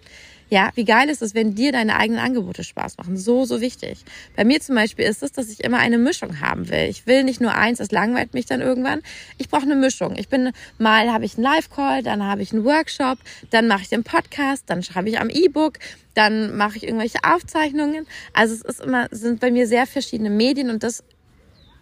Ja, 0.51 0.71
wie 0.75 0.85
geil 0.85 1.09
ist 1.09 1.23
es, 1.23 1.35
wenn 1.35 1.55
dir 1.55 1.73
deine 1.73 1.97
eigenen 1.97 2.21
Angebote 2.21 2.65
Spaß 2.65 2.99
machen? 2.99 3.17
So, 3.17 3.45
so 3.45 3.61
wichtig. 3.61 4.05
Bei 4.37 4.45
mir 4.45 4.61
zum 4.61 4.75
Beispiel 4.75 5.07
ist 5.07 5.23
es, 5.23 5.33
dass 5.33 5.49
ich 5.49 5.65
immer 5.65 5.79
eine 5.79 5.99
Mischung 5.99 6.41
haben 6.41 6.69
will. 6.69 6.87
Ich 6.89 7.07
will 7.07 7.25
nicht 7.25 7.41
nur 7.41 7.55
eins, 7.55 7.79
das 7.79 7.91
langweilt 7.91 8.35
mich 8.35 8.47
dann 8.47 8.61
irgendwann. 8.61 9.01
Ich 9.39 9.49
brauche 9.49 9.63
eine 9.63 9.75
Mischung. 9.75 10.15
Ich 10.17 10.29
bin, 10.29 10.53
mal 10.79 11.11
habe 11.11 11.25
ich 11.25 11.35
einen 11.35 11.45
Live-Call, 11.45 12.03
dann 12.03 12.23
habe 12.23 12.43
ich 12.43 12.53
einen 12.53 12.65
Workshop, 12.65 13.19
dann 13.51 13.67
mache 13.67 13.83
ich 13.83 13.89
den 13.89 14.05
Podcast, 14.05 14.65
dann 14.67 14.83
schreibe 14.83 15.09
ich 15.09 15.19
am 15.19 15.31
E-Book, 15.31 15.79
dann 16.15 16.57
mache 16.57 16.77
ich 16.77 16.85
irgendwelche 16.85 17.19
Aufzeichnungen. 17.25 18.07
Also 18.33 18.55
es 18.55 18.63
ist 18.63 18.81
immer, 18.81 19.09
sind 19.11 19.41
bei 19.41 19.51
mir 19.51 19.67
sehr 19.67 19.87
verschiedene 19.87 20.31
Medien 20.31 20.71
und 20.71 20.83
das 20.83 21.03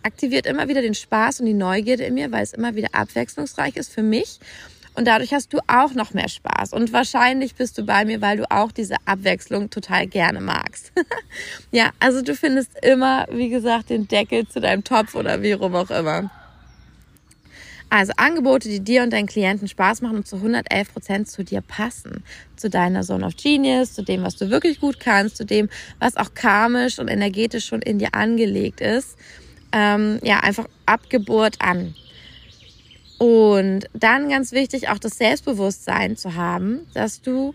aktiviert 0.02 0.46
immer 0.46 0.68
wieder 0.68 0.82
den 0.82 0.94
Spaß 0.94 1.40
und 1.40 1.46
die 1.46 1.54
Neugierde 1.54 2.04
in 2.04 2.14
mir, 2.14 2.30
weil 2.32 2.42
es 2.42 2.52
immer 2.52 2.74
wieder 2.74 2.88
abwechslungsreich 2.92 3.76
ist 3.76 3.92
für 3.92 4.02
mich. 4.02 4.38
Und 4.94 5.06
dadurch 5.06 5.32
hast 5.32 5.52
du 5.52 5.58
auch 5.68 5.94
noch 5.94 6.12
mehr 6.12 6.28
Spaß. 6.28 6.72
Und 6.72 6.92
wahrscheinlich 6.92 7.54
bist 7.54 7.78
du 7.78 7.84
bei 7.84 8.04
mir, 8.04 8.20
weil 8.20 8.36
du 8.36 8.50
auch 8.50 8.72
diese 8.72 8.96
Abwechslung 9.06 9.70
total 9.70 10.06
gerne 10.06 10.40
magst. 10.40 10.92
ja, 11.70 11.90
also 11.98 12.20
du 12.20 12.34
findest 12.34 12.72
immer, 12.84 13.26
wie 13.30 13.48
gesagt, 13.48 13.88
den 13.90 14.06
Deckel 14.06 14.46
zu 14.46 14.60
deinem 14.60 14.84
Topf 14.84 15.14
oder 15.14 15.40
wie 15.42 15.52
rum 15.52 15.74
auch 15.74 15.90
immer. 15.90 16.30
Also 17.88 18.12
Angebote, 18.16 18.68
die 18.68 18.80
dir 18.80 19.02
und 19.02 19.12
deinen 19.12 19.26
Klienten 19.26 19.68
Spaß 19.68 20.00
machen 20.00 20.16
und 20.16 20.26
zu 20.26 20.36
111 20.36 20.92
Prozent 20.92 21.28
zu 21.28 21.44
dir 21.44 21.60
passen. 21.60 22.22
Zu 22.56 22.70
deiner 22.70 23.02
Zone 23.02 23.26
of 23.26 23.36
Genius, 23.36 23.94
zu 23.94 24.02
dem, 24.02 24.22
was 24.22 24.36
du 24.36 24.50
wirklich 24.50 24.80
gut 24.80 24.98
kannst, 24.98 25.36
zu 25.36 25.44
dem, 25.44 25.68
was 25.98 26.16
auch 26.16 26.32
karmisch 26.34 26.98
und 26.98 27.08
energetisch 27.08 27.66
schon 27.66 27.82
in 27.82 27.98
dir 27.98 28.14
angelegt 28.14 28.80
ist 28.80 29.16
ähm, 29.72 30.20
ja, 30.22 30.40
einfach 30.40 30.66
ab 30.86 31.08
Geburt 31.08 31.56
an. 31.60 31.94
Und 33.18 33.86
dann 33.94 34.28
ganz 34.28 34.52
wichtig, 34.52 34.88
auch 34.88 34.98
das 34.98 35.16
Selbstbewusstsein 35.16 36.16
zu 36.16 36.34
haben, 36.34 36.80
dass 36.92 37.22
du, 37.22 37.54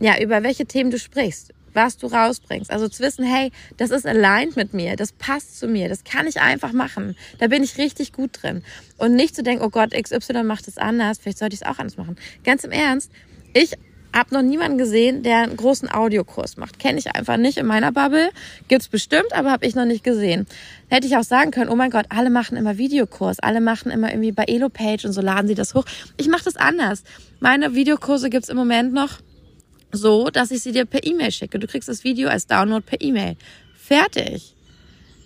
ja, 0.00 0.20
über 0.20 0.42
welche 0.42 0.66
Themen 0.66 0.90
du 0.90 0.98
sprichst, 0.98 1.54
was 1.74 1.96
du 1.96 2.08
rausbringst. 2.08 2.72
Also 2.72 2.88
zu 2.88 3.02
wissen, 3.02 3.24
hey, 3.24 3.52
das 3.76 3.90
ist 3.90 4.04
aligned 4.04 4.56
mit 4.56 4.74
mir, 4.74 4.96
das 4.96 5.12
passt 5.12 5.58
zu 5.58 5.68
mir, 5.68 5.88
das 5.88 6.02
kann 6.02 6.26
ich 6.26 6.40
einfach 6.40 6.72
machen. 6.72 7.16
Da 7.38 7.46
bin 7.46 7.62
ich 7.62 7.78
richtig 7.78 8.12
gut 8.12 8.42
drin. 8.42 8.64
Und 8.98 9.14
nicht 9.14 9.36
zu 9.36 9.44
denken, 9.44 9.64
oh 9.64 9.70
Gott, 9.70 9.92
XY 9.92 10.42
macht 10.42 10.66
es 10.66 10.76
anders, 10.76 11.18
vielleicht 11.18 11.38
sollte 11.38 11.54
ich 11.54 11.62
es 11.62 11.66
auch 11.66 11.78
anders 11.78 11.96
machen. 11.96 12.16
Ganz 12.42 12.64
im 12.64 12.72
Ernst, 12.72 13.12
ich 13.52 13.76
hab 14.12 14.32
noch 14.32 14.42
niemanden 14.42 14.78
gesehen, 14.78 15.22
der 15.22 15.38
einen 15.38 15.56
großen 15.56 15.90
Audiokurs 15.90 16.56
macht. 16.56 16.78
Kenne 16.78 16.98
ich 16.98 17.14
einfach 17.14 17.36
nicht 17.36 17.58
in 17.58 17.66
meiner 17.66 17.92
Bubble. 17.92 18.30
Gibt's 18.68 18.88
bestimmt, 18.88 19.32
aber 19.32 19.50
habe 19.52 19.66
ich 19.66 19.74
noch 19.74 19.84
nicht 19.84 20.02
gesehen. 20.02 20.46
Hätte 20.88 21.06
ich 21.06 21.16
auch 21.16 21.22
sagen 21.22 21.50
können, 21.50 21.70
oh 21.70 21.76
mein 21.76 21.90
Gott, 21.90 22.06
alle 22.08 22.30
machen 22.30 22.56
immer 22.56 22.78
Videokurs, 22.78 23.38
alle 23.38 23.60
machen 23.60 23.92
immer 23.92 24.10
irgendwie 24.10 24.32
bei 24.32 24.44
Elopage 24.44 25.06
und 25.06 25.12
so 25.12 25.20
laden 25.20 25.46
sie 25.46 25.54
das 25.54 25.74
hoch. 25.74 25.84
Ich 26.16 26.28
mache 26.28 26.44
das 26.44 26.56
anders. 26.56 27.04
Meine 27.38 27.74
Videokurse 27.74 28.30
gibt's 28.30 28.48
im 28.48 28.56
Moment 28.56 28.92
noch 28.92 29.20
so, 29.92 30.30
dass 30.30 30.50
ich 30.50 30.62
sie 30.62 30.72
dir 30.72 30.84
per 30.84 31.04
E-Mail 31.04 31.30
schicke. 31.30 31.58
Du 31.58 31.66
kriegst 31.66 31.88
das 31.88 32.04
Video 32.04 32.28
als 32.28 32.46
Download 32.46 32.84
per 32.84 33.00
E-Mail. 33.00 33.36
Fertig. 33.76 34.54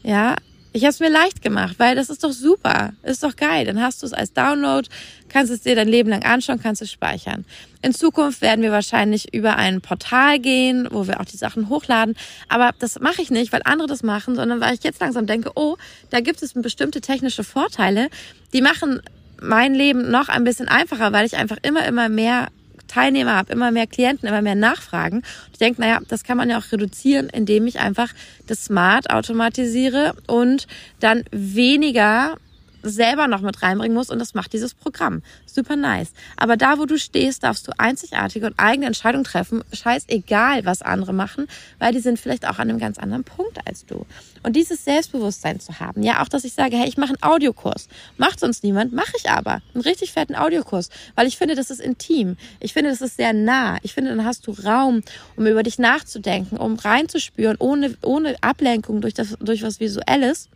Ja, 0.03 0.37
ich 0.75 0.83
habe 0.83 0.91
es 0.91 0.99
mir 0.99 1.09
leicht 1.09 1.41
gemacht, 1.41 1.77
weil 1.79 1.95
das 1.95 2.11
ist 2.11 2.25
doch 2.25 2.33
super, 2.33 2.95
ist 3.05 3.23
doch 3.23 3.37
geil. 3.37 3.65
Dann 3.65 3.81
hast 3.81 4.03
du 4.03 4.07
es 4.07 4.13
als 4.13 4.33
Download, 4.33 4.89
kannst 5.29 5.53
es 5.53 5.63
dir 5.63 5.77
dein 5.77 5.87
Leben 5.87 6.11
lang 6.11 6.25
anschauen, 6.25 6.61
kannst 6.61 6.83
es 6.83 6.91
speichern. 6.91 7.45
In 7.81 7.95
Zukunft 7.95 8.43
werden 8.43 8.61
wir 8.61 8.73
wahrscheinlich 8.73 9.33
über 9.33 9.55
ein 9.55 9.81
Portal 9.81 10.41
gehen, 10.41 10.89
wo 10.91 11.07
wir 11.07 11.21
auch 11.21 11.27
die 11.27 11.37
Sachen 11.37 11.69
hochladen. 11.69 12.17
Aber 12.49 12.73
das 12.81 12.99
mache 12.99 13.23
ich 13.23 13.31
nicht, 13.31 13.53
weil 13.53 13.63
andere 13.65 13.87
das 13.87 14.03
machen, 14.03 14.35
sondern 14.35 14.61
weil 14.61 14.75
ich 14.75 14.83
jetzt 14.83 15.01
langsam 15.01 15.29
denke, 15.29 15.53
oh, 15.55 15.77
da 16.11 16.19
gibt 16.19 16.43
es 16.43 16.55
bestimmte 16.55 17.01
technische 17.01 17.45
Vorteile, 17.45 18.09
die 18.53 18.61
machen 18.61 19.01
mein 19.41 19.75
Leben 19.75 20.11
noch 20.11 20.29
ein 20.29 20.43
bisschen 20.43 20.67
einfacher, 20.67 21.13
weil 21.13 21.25
ich 21.25 21.37
einfach 21.37 21.59
immer, 21.63 21.87
immer 21.87 22.09
mehr 22.09 22.49
Teilnehmer 22.95 23.35
habe, 23.35 23.53
immer 23.53 23.71
mehr 23.71 23.87
Klienten, 23.87 24.29
immer 24.29 24.43
mehr 24.43 24.55
Nachfragen. 24.55 25.19
Und 25.19 25.53
ich 25.53 25.59
denke, 25.59 25.81
naja, 25.81 26.01
das 26.09 26.23
kann 26.23 26.37
man 26.37 26.49
ja 26.49 26.59
auch 26.59 26.73
reduzieren, 26.73 27.29
indem 27.29 27.67
ich 27.67 27.81
einfach 27.81 28.11
das 28.47 28.65
Smart 28.65 29.11
automatisiere 29.11 30.15
und 30.27 30.67
dann 31.01 31.25
weniger 31.33 32.37
selber 32.85 33.29
noch 33.29 33.41
mit 33.41 33.63
reinbringen 33.63 33.97
muss 33.97 34.11
und 34.11 34.19
das 34.19 34.35
macht 34.35 34.53
dieses 34.53 34.75
Programm. 34.75 35.23
Super 35.47 35.77
nice. 35.77 36.13
Aber 36.37 36.57
da, 36.57 36.79
wo 36.79 36.87
du 36.87 36.99
stehst, 36.99 37.43
darfst 37.43 37.67
du 37.67 37.73
einzigartige 37.79 38.47
und 38.47 38.55
eigene 38.59 38.87
Entscheidungen 38.87 39.25
treffen. 39.25 39.63
Scheißegal, 39.73 40.65
was 40.65 40.83
andere 40.83 41.13
machen, 41.13 41.47
weil 41.79 41.93
die 41.93 42.01
sind 42.01 42.19
vielleicht 42.19 42.47
auch 42.47 42.59
an 42.59 42.69
einem 42.69 42.79
ganz 42.79 42.99
anderen 42.99 43.25
Punkt 43.25 43.59
als 43.67 43.87
du. 43.87 44.07
Und 44.43 44.57
dieses 44.57 44.85
Selbstbewusstsein 44.85 45.61
zu 45.61 45.81
haben, 45.81 46.03
ja, 46.03 46.23
auch, 46.23 46.29
dass 46.29 46.45
ich 46.45 46.53
sage, 46.53 46.77
hey, 46.77 46.89
ich 46.89 46.99
mache 46.99 47.15
einen 47.15 47.23
Audiokurs. 47.23 47.89
Macht 48.19 48.41
sonst 48.41 48.63
niemand, 48.63 48.93
mache 48.93 49.13
ich 49.17 49.31
aber. 49.31 49.63
Einen 49.73 49.83
richtig 49.83 50.13
fetten 50.13 50.35
Audiokurs, 50.35 50.91
weil 51.15 51.27
ich 51.27 51.39
finde, 51.39 51.55
das 51.55 51.71
ist 51.71 51.81
intim. 51.81 52.37
Ich 52.61 52.73
finde, 52.75 52.91
das 52.91 53.01
ist 53.01 53.17
sehr 53.17 53.33
nah. 53.33 53.79
Ich 53.83 53.95
finde, 53.95 54.11
dann 54.11 54.25
hast 54.25 54.47
du 54.47 54.53
Raum, 54.53 55.03
um 55.37 55.47
über 55.47 55.63
dich 55.63 55.79
nachzudenken, 55.79 56.59
um 56.59 56.77
reinzuspüren, 56.77 57.57
ohne, 57.59 57.97
ohne 58.03 58.37
Ablenkung 58.43 59.01
durch 59.01 59.15
das, 59.15 59.37
durch 59.41 59.63
was 59.63 59.81
Visuelles. 59.81 60.49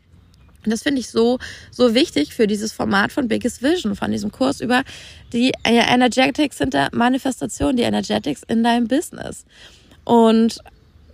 Und 0.69 0.73
das 0.73 0.83
finde 0.83 1.01
ich 1.01 1.09
so, 1.09 1.39
so 1.71 1.95
wichtig 1.95 2.35
für 2.35 2.47
dieses 2.47 2.75
Format 2.75 3.11
von 3.11 3.27
Biggest 3.27 3.63
Vision, 3.63 3.97
von 3.97 4.13
diesem 4.13 4.31
Kurs 4.31 4.61
über 4.61 4.85
die 5.33 5.53
Energetics 5.65 6.59
hinter 6.59 6.91
Manifestation, 6.93 7.75
die 7.75 7.85
Energetics 7.85 8.43
in 8.47 8.63
deinem 8.63 8.87
Business. 8.87 9.47
Und 10.05 10.59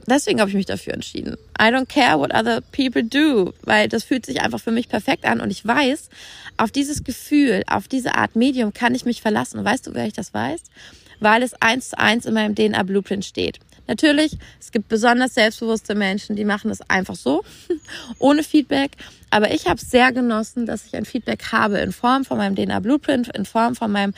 deswegen 0.08 0.40
habe 0.40 0.50
ich 0.50 0.56
mich 0.56 0.66
dafür 0.66 0.94
entschieden. 0.94 1.36
I 1.56 1.66
don't 1.66 1.86
care 1.86 2.18
what 2.18 2.34
other 2.34 2.62
people 2.72 3.04
do, 3.04 3.54
weil 3.62 3.88
das 3.88 4.02
fühlt 4.02 4.26
sich 4.26 4.40
einfach 4.40 4.58
für 4.58 4.72
mich 4.72 4.88
perfekt 4.88 5.24
an 5.24 5.40
und 5.40 5.52
ich 5.52 5.64
weiß, 5.64 6.08
auf 6.56 6.72
dieses 6.72 7.04
Gefühl, 7.04 7.62
auf 7.68 7.86
diese 7.86 8.16
Art 8.16 8.34
Medium 8.34 8.74
kann 8.74 8.96
ich 8.96 9.04
mich 9.04 9.22
verlassen. 9.22 9.60
Und 9.60 9.64
weißt 9.64 9.86
du, 9.86 9.94
wer 9.94 10.08
ich 10.08 10.14
das 10.14 10.34
weiß? 10.34 10.62
Weil 11.20 11.44
es 11.44 11.54
eins 11.62 11.90
zu 11.90 11.98
eins 12.00 12.26
in 12.26 12.34
meinem 12.34 12.56
DNA 12.56 12.82
Blueprint 12.82 13.24
steht. 13.24 13.60
Natürlich, 13.86 14.38
es 14.60 14.72
gibt 14.72 14.88
besonders 14.88 15.34
selbstbewusste 15.34 15.94
Menschen, 15.94 16.36
die 16.36 16.44
machen 16.44 16.70
es 16.70 16.80
einfach 16.88 17.16
so, 17.16 17.44
ohne 18.18 18.42
Feedback. 18.42 18.92
Aber 19.30 19.52
ich 19.52 19.66
habe 19.66 19.80
sehr 19.80 20.12
genossen, 20.12 20.66
dass 20.66 20.86
ich 20.86 20.96
ein 20.96 21.04
Feedback 21.04 21.52
habe 21.52 21.78
in 21.78 21.92
Form 21.92 22.24
von 22.24 22.38
meinem 22.38 22.56
DNA 22.56 22.80
Blueprint, 22.80 23.28
in 23.36 23.44
Form 23.44 23.74
von 23.74 23.92
meinem 23.92 24.14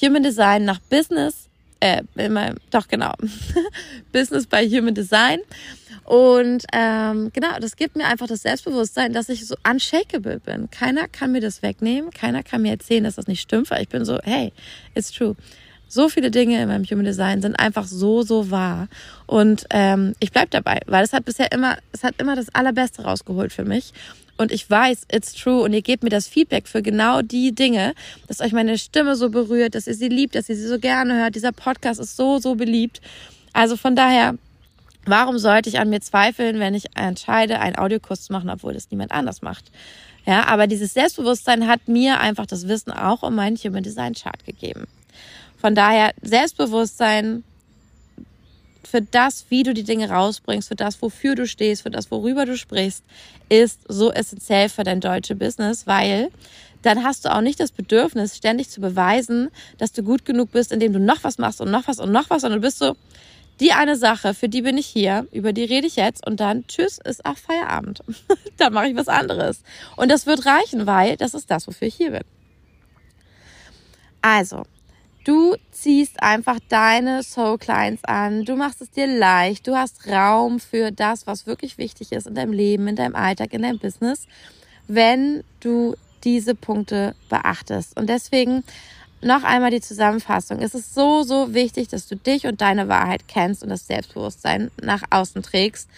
Human 0.00 0.22
Design 0.22 0.64
nach 0.64 0.80
Business, 0.80 1.48
äh, 1.80 2.02
in 2.16 2.32
meinem, 2.32 2.56
doch 2.70 2.88
genau, 2.88 3.12
Business 4.12 4.46
bei 4.46 4.66
Human 4.66 4.94
Design. 4.94 5.40
Und 6.04 6.64
ähm, 6.72 7.30
genau, 7.32 7.58
das 7.60 7.76
gibt 7.76 7.96
mir 7.96 8.06
einfach 8.06 8.26
das 8.26 8.42
Selbstbewusstsein, 8.42 9.12
dass 9.12 9.28
ich 9.28 9.46
so 9.46 9.54
unshakable 9.68 10.40
bin. 10.40 10.70
Keiner 10.70 11.08
kann 11.08 11.30
mir 11.32 11.40
das 11.40 11.62
wegnehmen, 11.62 12.10
keiner 12.10 12.42
kann 12.42 12.62
mir 12.62 12.72
erzählen, 12.72 13.04
dass 13.04 13.16
das 13.16 13.26
nicht 13.26 13.42
stimmt, 13.42 13.70
weil 13.70 13.82
ich 13.82 13.88
bin 13.88 14.04
so, 14.04 14.18
hey, 14.24 14.52
it's 14.94 15.12
true 15.12 15.36
so 15.90 16.08
viele 16.08 16.30
Dinge 16.30 16.62
in 16.62 16.68
meinem 16.68 16.84
Human 16.84 17.04
Design 17.04 17.42
sind 17.42 17.58
einfach 17.58 17.84
so, 17.84 18.22
so 18.22 18.50
wahr. 18.50 18.88
Und 19.26 19.66
ähm, 19.70 20.14
ich 20.20 20.30
bleib 20.30 20.50
dabei, 20.52 20.80
weil 20.86 21.04
es 21.04 21.12
hat 21.12 21.24
bisher 21.24 21.50
immer, 21.50 21.78
es 21.92 22.04
hat 22.04 22.14
immer 22.18 22.36
das 22.36 22.54
Allerbeste 22.54 23.02
rausgeholt 23.02 23.52
für 23.52 23.64
mich. 23.64 23.92
Und 24.38 24.52
ich 24.52 24.70
weiß, 24.70 25.02
it's 25.12 25.34
true. 25.34 25.60
Und 25.62 25.72
ihr 25.72 25.82
gebt 25.82 26.04
mir 26.04 26.08
das 26.08 26.28
Feedback 26.28 26.68
für 26.68 26.80
genau 26.80 27.22
die 27.22 27.52
Dinge, 27.52 27.94
dass 28.28 28.40
euch 28.40 28.52
meine 28.52 28.78
Stimme 28.78 29.16
so 29.16 29.30
berührt, 29.30 29.74
dass 29.74 29.88
ihr 29.88 29.94
sie 29.94 30.08
liebt, 30.08 30.36
dass 30.36 30.48
ihr 30.48 30.56
sie 30.56 30.66
so 30.66 30.78
gerne 30.78 31.20
hört. 31.20 31.34
Dieser 31.34 31.52
Podcast 31.52 32.00
ist 32.00 32.16
so, 32.16 32.38
so 32.38 32.54
beliebt. 32.54 33.00
Also 33.52 33.76
von 33.76 33.96
daher, 33.96 34.36
warum 35.06 35.38
sollte 35.38 35.68
ich 35.68 35.80
an 35.80 35.90
mir 35.90 36.00
zweifeln, 36.00 36.60
wenn 36.60 36.74
ich 36.74 36.96
entscheide, 36.96 37.58
einen 37.58 37.76
Audiokurs 37.76 38.22
zu 38.22 38.32
machen, 38.32 38.48
obwohl 38.48 38.74
das 38.74 38.90
niemand 38.92 39.10
anders 39.10 39.42
macht? 39.42 39.72
Ja, 40.24 40.46
aber 40.46 40.68
dieses 40.68 40.94
Selbstbewusstsein 40.94 41.66
hat 41.66 41.88
mir 41.88 42.20
einfach 42.20 42.46
das 42.46 42.68
Wissen 42.68 42.92
auch 42.92 43.24
um 43.24 43.34
meinen 43.34 43.56
Human 43.56 43.82
Design 43.82 44.14
Chart 44.14 44.44
gegeben. 44.44 44.86
Von 45.60 45.74
daher 45.74 46.12
Selbstbewusstsein 46.22 47.44
für 48.84 49.02
das, 49.02 49.46
wie 49.50 49.62
du 49.62 49.72
die 49.72 49.84
Dinge 49.84 50.10
rausbringst, 50.10 50.68
für 50.68 50.74
das, 50.74 51.00
wofür 51.00 51.34
du 51.34 51.46
stehst, 51.46 51.82
für 51.82 51.90
das, 51.90 52.10
worüber 52.10 52.44
du 52.44 52.56
sprichst, 52.56 53.04
ist 53.48 53.80
so 53.88 54.10
essentiell 54.10 54.68
für 54.68 54.84
dein 54.84 55.00
deutsche 55.00 55.36
Business, 55.36 55.86
weil 55.86 56.30
dann 56.82 57.04
hast 57.04 57.24
du 57.24 57.34
auch 57.34 57.42
nicht 57.42 57.60
das 57.60 57.72
Bedürfnis, 57.72 58.36
ständig 58.36 58.70
zu 58.70 58.80
beweisen, 58.80 59.50
dass 59.78 59.92
du 59.92 60.02
gut 60.02 60.24
genug 60.24 60.50
bist, 60.50 60.72
indem 60.72 60.92
du 60.92 60.98
noch 60.98 61.22
was 61.22 61.38
machst 61.38 61.60
und 61.60 61.70
noch 61.70 61.86
was 61.86 61.98
und 61.98 62.10
noch 62.10 62.30
was 62.30 62.42
und 62.42 62.52
du 62.52 62.60
bist 62.60 62.78
so, 62.78 62.96
die 63.60 63.72
eine 63.72 63.96
Sache, 63.96 64.32
für 64.32 64.48
die 64.48 64.62
bin 64.62 64.78
ich 64.78 64.86
hier, 64.86 65.26
über 65.32 65.52
die 65.52 65.64
rede 65.64 65.86
ich 65.86 65.96
jetzt 65.96 66.26
und 66.26 66.40
dann 66.40 66.66
tschüss, 66.66 66.98
ist 67.04 67.26
auch 67.26 67.36
Feierabend. 67.36 68.02
dann 68.56 68.72
mache 68.72 68.88
ich 68.88 68.96
was 68.96 69.08
anderes. 69.08 69.62
Und 69.96 70.10
das 70.10 70.24
wird 70.24 70.46
reichen, 70.46 70.86
weil 70.86 71.18
das 71.18 71.34
ist 71.34 71.50
das, 71.50 71.66
wofür 71.66 71.88
ich 71.88 71.94
hier 71.94 72.12
bin. 72.12 72.24
Also, 74.22 74.62
Du 75.24 75.54
ziehst 75.70 76.22
einfach 76.22 76.58
deine 76.68 77.22
Soul 77.22 77.58
Clients 77.58 78.04
an, 78.04 78.44
du 78.44 78.56
machst 78.56 78.80
es 78.80 78.90
dir 78.90 79.06
leicht, 79.06 79.66
du 79.66 79.76
hast 79.76 80.06
Raum 80.06 80.60
für 80.60 80.90
das, 80.90 81.26
was 81.26 81.46
wirklich 81.46 81.76
wichtig 81.76 82.12
ist 82.12 82.26
in 82.26 82.34
deinem 82.34 82.54
Leben, 82.54 82.88
in 82.88 82.96
deinem 82.96 83.14
Alltag, 83.14 83.52
in 83.52 83.62
deinem 83.62 83.78
Business, 83.78 84.26
wenn 84.88 85.44
du 85.60 85.94
diese 86.24 86.54
Punkte 86.54 87.14
beachtest. 87.28 87.98
Und 87.98 88.08
deswegen 88.08 88.64
noch 89.20 89.44
einmal 89.44 89.70
die 89.70 89.82
Zusammenfassung. 89.82 90.60
Es 90.60 90.74
ist 90.74 90.94
so, 90.94 91.22
so 91.22 91.52
wichtig, 91.52 91.88
dass 91.88 92.08
du 92.08 92.16
dich 92.16 92.46
und 92.46 92.62
deine 92.62 92.88
Wahrheit 92.88 93.28
kennst 93.28 93.62
und 93.62 93.68
das 93.68 93.86
Selbstbewusstsein 93.86 94.70
nach 94.80 95.02
außen 95.10 95.42
trägst 95.42 95.88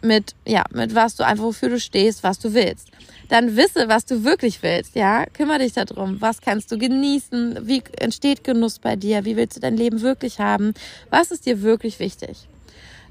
mit, 0.00 0.34
ja, 0.46 0.64
mit 0.70 0.94
was 0.94 1.16
du 1.16 1.24
einfach, 1.24 1.44
wofür 1.44 1.68
du 1.68 1.78
stehst, 1.78 2.22
was 2.22 2.38
du 2.38 2.54
willst. 2.54 2.88
Dann 3.32 3.56
wisse, 3.56 3.88
was 3.88 4.04
du 4.04 4.24
wirklich 4.24 4.62
willst, 4.62 4.94
ja. 4.94 5.24
Kümmer 5.24 5.58
dich 5.58 5.72
darum. 5.72 6.20
Was 6.20 6.42
kannst 6.42 6.70
du 6.70 6.76
genießen? 6.76 7.66
Wie 7.66 7.82
entsteht 7.98 8.44
Genuss 8.44 8.78
bei 8.78 8.94
dir? 8.94 9.24
Wie 9.24 9.36
willst 9.36 9.56
du 9.56 9.60
dein 9.60 9.74
Leben 9.74 10.02
wirklich 10.02 10.38
haben? 10.38 10.74
Was 11.08 11.30
ist 11.30 11.46
dir 11.46 11.62
wirklich 11.62 11.98
wichtig? 11.98 12.46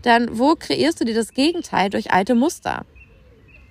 Dann, 0.03 0.37
wo 0.37 0.53
kreierst 0.53 1.01
du 1.01 1.05
dir 1.05 1.15
das 1.15 1.33
Gegenteil 1.33 1.89
durch 1.89 2.11
alte 2.11 2.35
Muster? 2.35 2.85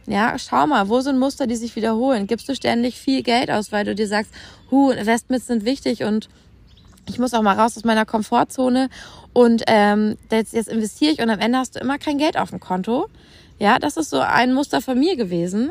Ja, 0.09 0.37
schau 0.41 0.67
mal, 0.67 0.89
wo 0.89 1.01
sind 1.01 1.21
Muster, 1.21 1.47
die 1.47 1.55
sich 1.55 1.77
wiederholen? 1.77 2.27
Gibst 2.27 2.49
du 2.49 2.57
ständig 2.57 2.97
viel 2.97 3.23
Geld 3.23 3.49
aus, 3.49 3.71
weil 3.71 3.85
du 3.85 3.95
dir 3.95 4.09
sagst, 4.09 4.33
hu, 4.73 4.91
Investments 4.91 5.47
sind 5.47 5.65
wichtig 5.65 6.03
und 6.03 6.29
ich 7.09 7.21
muss 7.21 7.33
auch 7.33 7.43
mal 7.43 7.61
raus 7.61 7.77
aus 7.77 7.85
meiner 7.85 8.07
Komfortzone 8.07 8.89
und 9.33 9.63
ähm, 9.69 10.19
jetzt, 10.33 10.53
jetzt 10.53 10.69
investiere 10.69 11.13
ich 11.13 11.23
und 11.23 11.31
am 11.31 11.39
Ende 11.39 11.59
hast 11.59 11.77
du 11.77 11.79
immer 11.79 11.99
kein 11.99 12.19
Geld 12.19 12.37
auf 12.37 12.51
dem 12.51 12.59
Konto. 12.59 13.07
Ja, 13.61 13.79
das 13.79 13.97
ist 13.97 14.11
so 14.11 14.19
ein 14.19 14.53
Muster 14.53 14.81
von 14.81 14.99
mir 14.99 15.15
gewesen. 15.15 15.71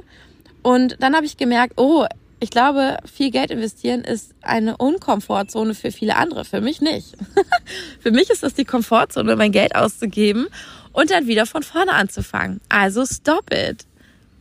Und 0.61 0.97
dann 0.99 1.15
habe 1.15 1.25
ich 1.25 1.37
gemerkt, 1.37 1.73
oh, 1.77 2.05
ich 2.39 2.51
glaube, 2.51 2.97
viel 3.11 3.31
Geld 3.31 3.51
investieren 3.51 4.01
ist 4.01 4.33
eine 4.41 4.77
Unkomfortzone 4.77 5.73
für 5.73 5.91
viele 5.91 6.15
andere. 6.15 6.45
Für 6.45 6.61
mich 6.61 6.81
nicht. 6.81 7.15
für 7.99 8.11
mich 8.11 8.29
ist 8.29 8.43
das 8.43 8.53
die 8.53 8.65
Komfortzone, 8.65 9.35
mein 9.35 9.51
Geld 9.51 9.75
auszugeben 9.75 10.47
und 10.93 11.11
dann 11.11 11.27
wieder 11.27 11.45
von 11.45 11.63
vorne 11.63 11.93
anzufangen. 11.93 12.61
Also 12.69 13.05
stop 13.05 13.53
it. 13.53 13.85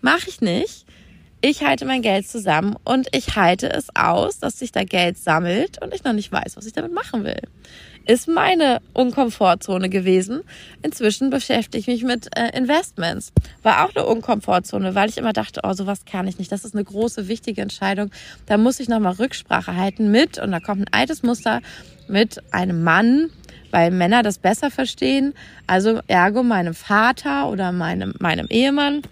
Mach 0.01 0.27
ich 0.27 0.41
nicht 0.41 0.87
ich 1.41 1.63
halte 1.63 1.85
mein 1.85 2.03
Geld 2.03 2.27
zusammen 2.27 2.77
und 2.85 3.09
ich 3.15 3.37
halte 3.37 3.71
es 3.71 3.95
aus, 3.95 4.39
dass 4.39 4.59
sich 4.59 4.73
da 4.73 4.85
Geld 4.85 5.19
sammelt 5.19 5.81
und 5.83 5.95
ich 5.95 6.03
noch 6.03 6.13
nicht 6.13 6.33
weiß, 6.33 6.57
was 6.57 6.67
ich 6.67 6.73
damit 6.73 6.93
machen 6.93 7.25
will. 7.25 7.41
Ist 8.09 8.27
meine 8.27 8.81
Unkomfortzone 8.95 9.91
gewesen. 9.91 10.41
Inzwischen 10.81 11.29
beschäftige 11.29 11.79
ich 11.79 11.87
mich 11.87 12.05
mit 12.05 12.35
äh, 12.39 12.57
Investments. 12.57 13.35
War 13.63 13.85
auch 13.85 13.95
eine 13.95 14.07
Unkomfortzone, 14.07 14.95
weil 14.95 15.11
ich 15.11 15.19
immer 15.19 15.35
dachte, 15.35 15.61
oh, 15.63 15.75
sowas 15.75 16.07
kann 16.11 16.27
ich 16.27 16.39
nicht. 16.39 16.51
Das 16.51 16.65
ist 16.65 16.75
eine 16.75 16.85
große, 16.85 17.29
wichtige 17.29 17.61
Entscheidung. 17.61 18.11
Da 18.47 18.57
muss 18.57 18.81
ich 18.81 18.89
nochmal 18.89 19.13
Rücksprache 19.13 19.77
halten 19.77 20.11
mit, 20.11 20.39
und 20.39 20.53
da 20.53 20.59
kommt 20.59 20.81
ein 20.81 20.93
altes 20.99 21.23
Muster, 21.23 21.61
mit 22.09 22.43
einem 22.51 22.83
Mann, 22.83 23.29
weil 23.73 23.91
Männer 23.91 24.23
das 24.23 24.39
besser 24.39 24.71
verstehen. 24.71 25.35
Also 25.67 26.01
ergo 26.07 26.43
meinem 26.43 26.73
Vater 26.73 27.51
oder 27.51 27.73
meinem, 27.73 28.15
meinem 28.21 28.47
Ehemann 28.49 29.03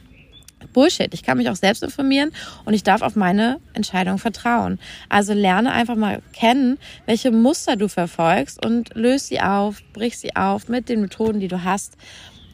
Bullshit. 0.77 1.15
Ich 1.15 1.23
kann 1.23 1.39
mich 1.39 1.49
auch 1.49 1.57
selbst 1.57 1.83
informieren 1.83 2.33
und 2.67 2.75
ich 2.75 2.83
darf 2.83 3.01
auf 3.01 3.17
meine 3.17 3.61
Entscheidung 3.73 4.19
vertrauen. 4.19 4.79
Also 5.09 5.33
lerne 5.33 5.73
einfach 5.73 5.97
mal 5.97 6.21
kennen, 6.35 6.77
welche 7.07 7.31
Muster 7.31 7.77
du 7.77 7.89
verfolgst 7.89 8.65
und 8.65 8.95
löse 8.95 9.25
sie 9.25 9.41
auf, 9.41 9.83
brich 9.95 10.19
sie 10.19 10.37
auf 10.37 10.69
mit 10.69 10.91
den 10.91 11.01
Methoden, 11.01 11.41
die 11.41 11.49
du 11.49 11.65
hast. 11.65 11.97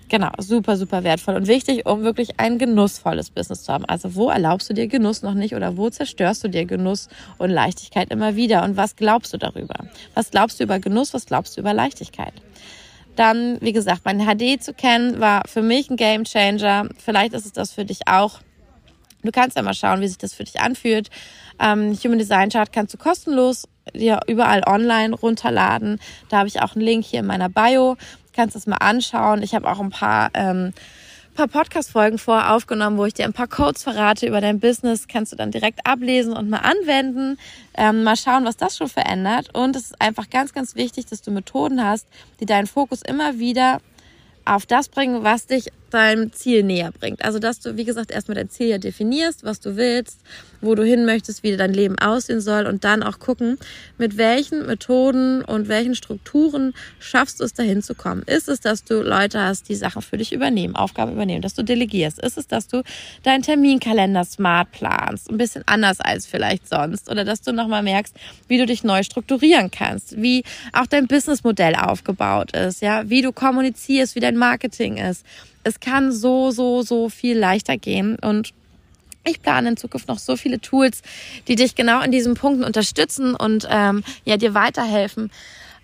Genau, 0.09 0.31
super, 0.39 0.77
super 0.77 1.03
wertvoll 1.03 1.35
und 1.35 1.49
wichtig, 1.49 1.85
um 1.85 2.05
wirklich 2.05 2.39
ein 2.39 2.59
genussvolles 2.59 3.31
Business 3.31 3.65
zu 3.65 3.73
haben. 3.73 3.87
Also 3.87 4.15
wo 4.15 4.31
erlaubst 4.31 4.71
du 4.71 4.75
dir 4.75 4.87
Genuss 4.87 5.23
noch 5.23 5.35
nicht 5.35 5.57
oder 5.57 5.77
wo 5.77 5.91
zerstörst 5.91 6.45
du 6.45 6.49
dir 6.49 6.65
Genuss 6.65 7.09
und 7.39 7.51
Leichtigkeit 7.51 8.13
immer 8.13 8.37
wieder? 8.37 8.63
Und 8.63 8.77
was 8.77 8.95
glaubst 8.95 9.33
du 9.33 9.37
darüber? 9.37 9.75
Was 10.15 10.31
glaubst 10.31 10.61
du 10.61 10.65
über 10.65 10.79
Genuss? 10.79 11.13
Was 11.13 11.27
glaubst 11.27 11.57
du 11.57 11.61
über 11.61 11.75
Leichtigkeit? 11.75 12.35
Dann, 13.17 13.59
wie 13.61 13.73
gesagt, 13.73 14.03
mein 14.05 14.21
HD 14.21 14.63
zu 14.63 14.73
kennen 14.73 15.21
war 15.21 15.43
für 15.47 15.63
mich 15.63 15.91
ein 15.91 15.97
Game 15.97 16.25
Changer. 16.25 16.89
Vielleicht 16.99 17.35
ist 17.35 17.47
es 17.47 17.53
das 17.53 17.73
für 17.73 17.85
dich 17.85 18.09
auch. 18.09 18.41
Du 19.23 19.31
kannst 19.31 19.57
ja 19.57 19.63
mal 19.63 19.75
schauen, 19.75 20.01
wie 20.01 20.09
sich 20.09 20.19
das 20.19 20.35
für 20.35 20.45
dich 20.45 20.61
anfühlt. 20.61 21.11
Ähm, 21.61 21.97
Human 22.03 22.19
Design 22.19 22.51
Chart 22.51 22.73
kannst 22.73 22.95
du 22.95 22.99
kostenlos 22.99 23.69
dir 23.95 24.21
überall 24.27 24.63
online 24.67 25.15
runterladen. 25.15 26.01
Da 26.29 26.39
habe 26.39 26.49
ich 26.49 26.61
auch 26.61 26.75
einen 26.75 26.85
Link 26.85 27.05
hier 27.05 27.21
in 27.21 27.27
meiner 27.27 27.49
Bio. 27.49 27.95
Du 27.95 28.33
kannst 28.35 28.57
es 28.57 28.67
mal 28.67 28.77
anschauen. 28.77 29.43
Ich 29.43 29.55
habe 29.55 29.71
auch 29.71 29.81
ein 29.81 29.91
paar 29.91 30.31
ähm, 30.35 30.73
paar 31.35 31.49
Podcast-Folgen 31.49 32.19
vor 32.19 32.51
aufgenommen, 32.51 32.99
wo 32.99 33.05
ich 33.05 33.15
dir 33.15 33.25
ein 33.25 33.33
paar 33.33 33.49
Codes 33.49 33.83
verrate 33.83 34.27
über 34.27 34.41
dein 34.41 34.61
Business. 34.61 35.09
Kannst 35.09 35.33
du 35.33 35.37
dann 35.37 35.51
direkt 35.51 35.87
ablesen 35.87 36.33
und 36.35 36.51
mal 36.51 36.59
anwenden. 36.59 37.39
Ähm, 37.75 38.05
mal 38.05 38.17
schauen, 38.17 38.45
was 38.45 38.57
das 38.57 38.77
schon 38.77 38.89
verändert. 38.89 39.49
Und 39.55 39.75
es 39.77 39.87
ist 39.87 40.01
einfach 40.01 40.29
ganz, 40.29 40.53
ganz 40.53 40.75
wichtig, 40.75 41.07
dass 41.07 41.23
du 41.23 41.31
Methoden 41.31 41.85
hast, 41.85 42.07
die 42.41 42.47
deinen 42.47 42.67
Fokus 42.67 43.01
immer 43.03 43.39
wieder 43.39 43.81
auf 44.45 44.67
das 44.67 44.89
bringen, 44.89 45.23
was 45.23 45.47
dich 45.47 45.69
deinem 45.91 46.33
Ziel 46.33 46.63
näher 46.63 46.91
bringt. 46.93 47.25
Also, 47.25 47.39
dass 47.39 47.61
du, 47.61 47.77
wie 47.77 47.85
gesagt, 47.85 48.11
erstmal 48.11 48.35
dein 48.35 48.51
Ziel 48.51 48.69
ja 48.69 48.79
definierst, 48.79 49.45
was 49.45 49.61
du 49.61 49.77
willst, 49.77 50.21
wo 50.63 50.75
du 50.75 50.85
hin 50.85 51.05
möchtest, 51.05 51.43
wie 51.43 51.57
dein 51.57 51.75
Leben 51.75 51.99
aussehen 51.99 52.41
soll 52.41 52.67
und 52.67 52.85
dann 52.85 53.03
auch 53.03 53.19
gucken, 53.19 53.59
mit 53.99 54.17
welchen 54.17 54.67
Methoden 54.67 55.43
und 55.43 55.69
welchen 55.69 55.95
Strukturen 55.95 56.73
schaffst 56.99 57.41
du 57.41 57.45
es, 57.45 57.53
dahin 57.53 57.83
zu 57.83 57.95
kommen. 57.95 58.23
Ist 58.23 58.49
es, 58.49 58.61
dass 58.61 58.85
du 58.85 59.03
Leute 59.03 59.41
hast, 59.41 59.69
die 59.69 59.75
Sachen 59.75 60.01
für 60.03 60.17
dich 60.17 60.33
übernehmen, 60.33 60.77
Aufgaben 60.77 61.13
übernehmen, 61.13 61.43
dass 61.43 61.55
du 61.55 61.63
delegierst? 61.63 62.19
Ist 62.21 62.39
es, 62.39 62.47
dass 62.47 62.69
du 62.69 62.83
deinen 63.23 63.43
Terminkalender 63.43 64.25
smart 64.25 64.71
planst, 64.73 65.29
ein 65.31 65.37
bisschen 65.37 65.63
anders 65.67 66.01
als 66.01 66.27
vielleicht 66.27 66.69
sonst? 66.69 67.11
Oder 67.11 67.25
dass 67.25 67.43
du 67.43 67.53
nochmal 67.53 67.83
merkst, 67.83 68.15
wie 68.49 68.59
du 68.59 68.67
dich 68.67 68.85
neu 68.85 69.03
strukturieren 69.03 69.71
kannst, 69.71 70.21
wie 70.21 70.45
auch 70.73 70.87
dein 70.87 71.07
Businessmodell 71.07 71.75
aufgebaut 71.75 72.57
ist, 72.57 72.81
ja, 72.81 73.09
wie 73.11 73.23
du 73.23 73.33
kommunizierst, 73.33 74.15
wie 74.15 74.21
dein 74.21 74.37
Marketing 74.37 74.97
ist 74.97 75.25
es 75.65 75.81
kann 75.81 76.13
so, 76.13 76.51
so, 76.51 76.83
so 76.83 77.09
viel 77.09 77.39
leichter 77.39 77.77
gehen 77.77 78.17
und 78.21 78.53
ich 79.25 79.43
plane 79.43 79.71
in 79.71 79.77
Zukunft 79.77 80.09
noch 80.09 80.19
so 80.19 80.37
viele 80.37 80.61
Tools, 80.61 81.03
die 81.49 81.57
dich 81.57 81.75
genau 81.75 82.03
in 82.03 82.13
diesen 82.13 82.35
Punkten 82.35 82.65
unterstützen 82.65 83.35
und 83.35 83.67
ähm, 83.71 84.03
ja 84.25 84.37
dir 84.37 84.55
weiterhelfen. 84.55 85.31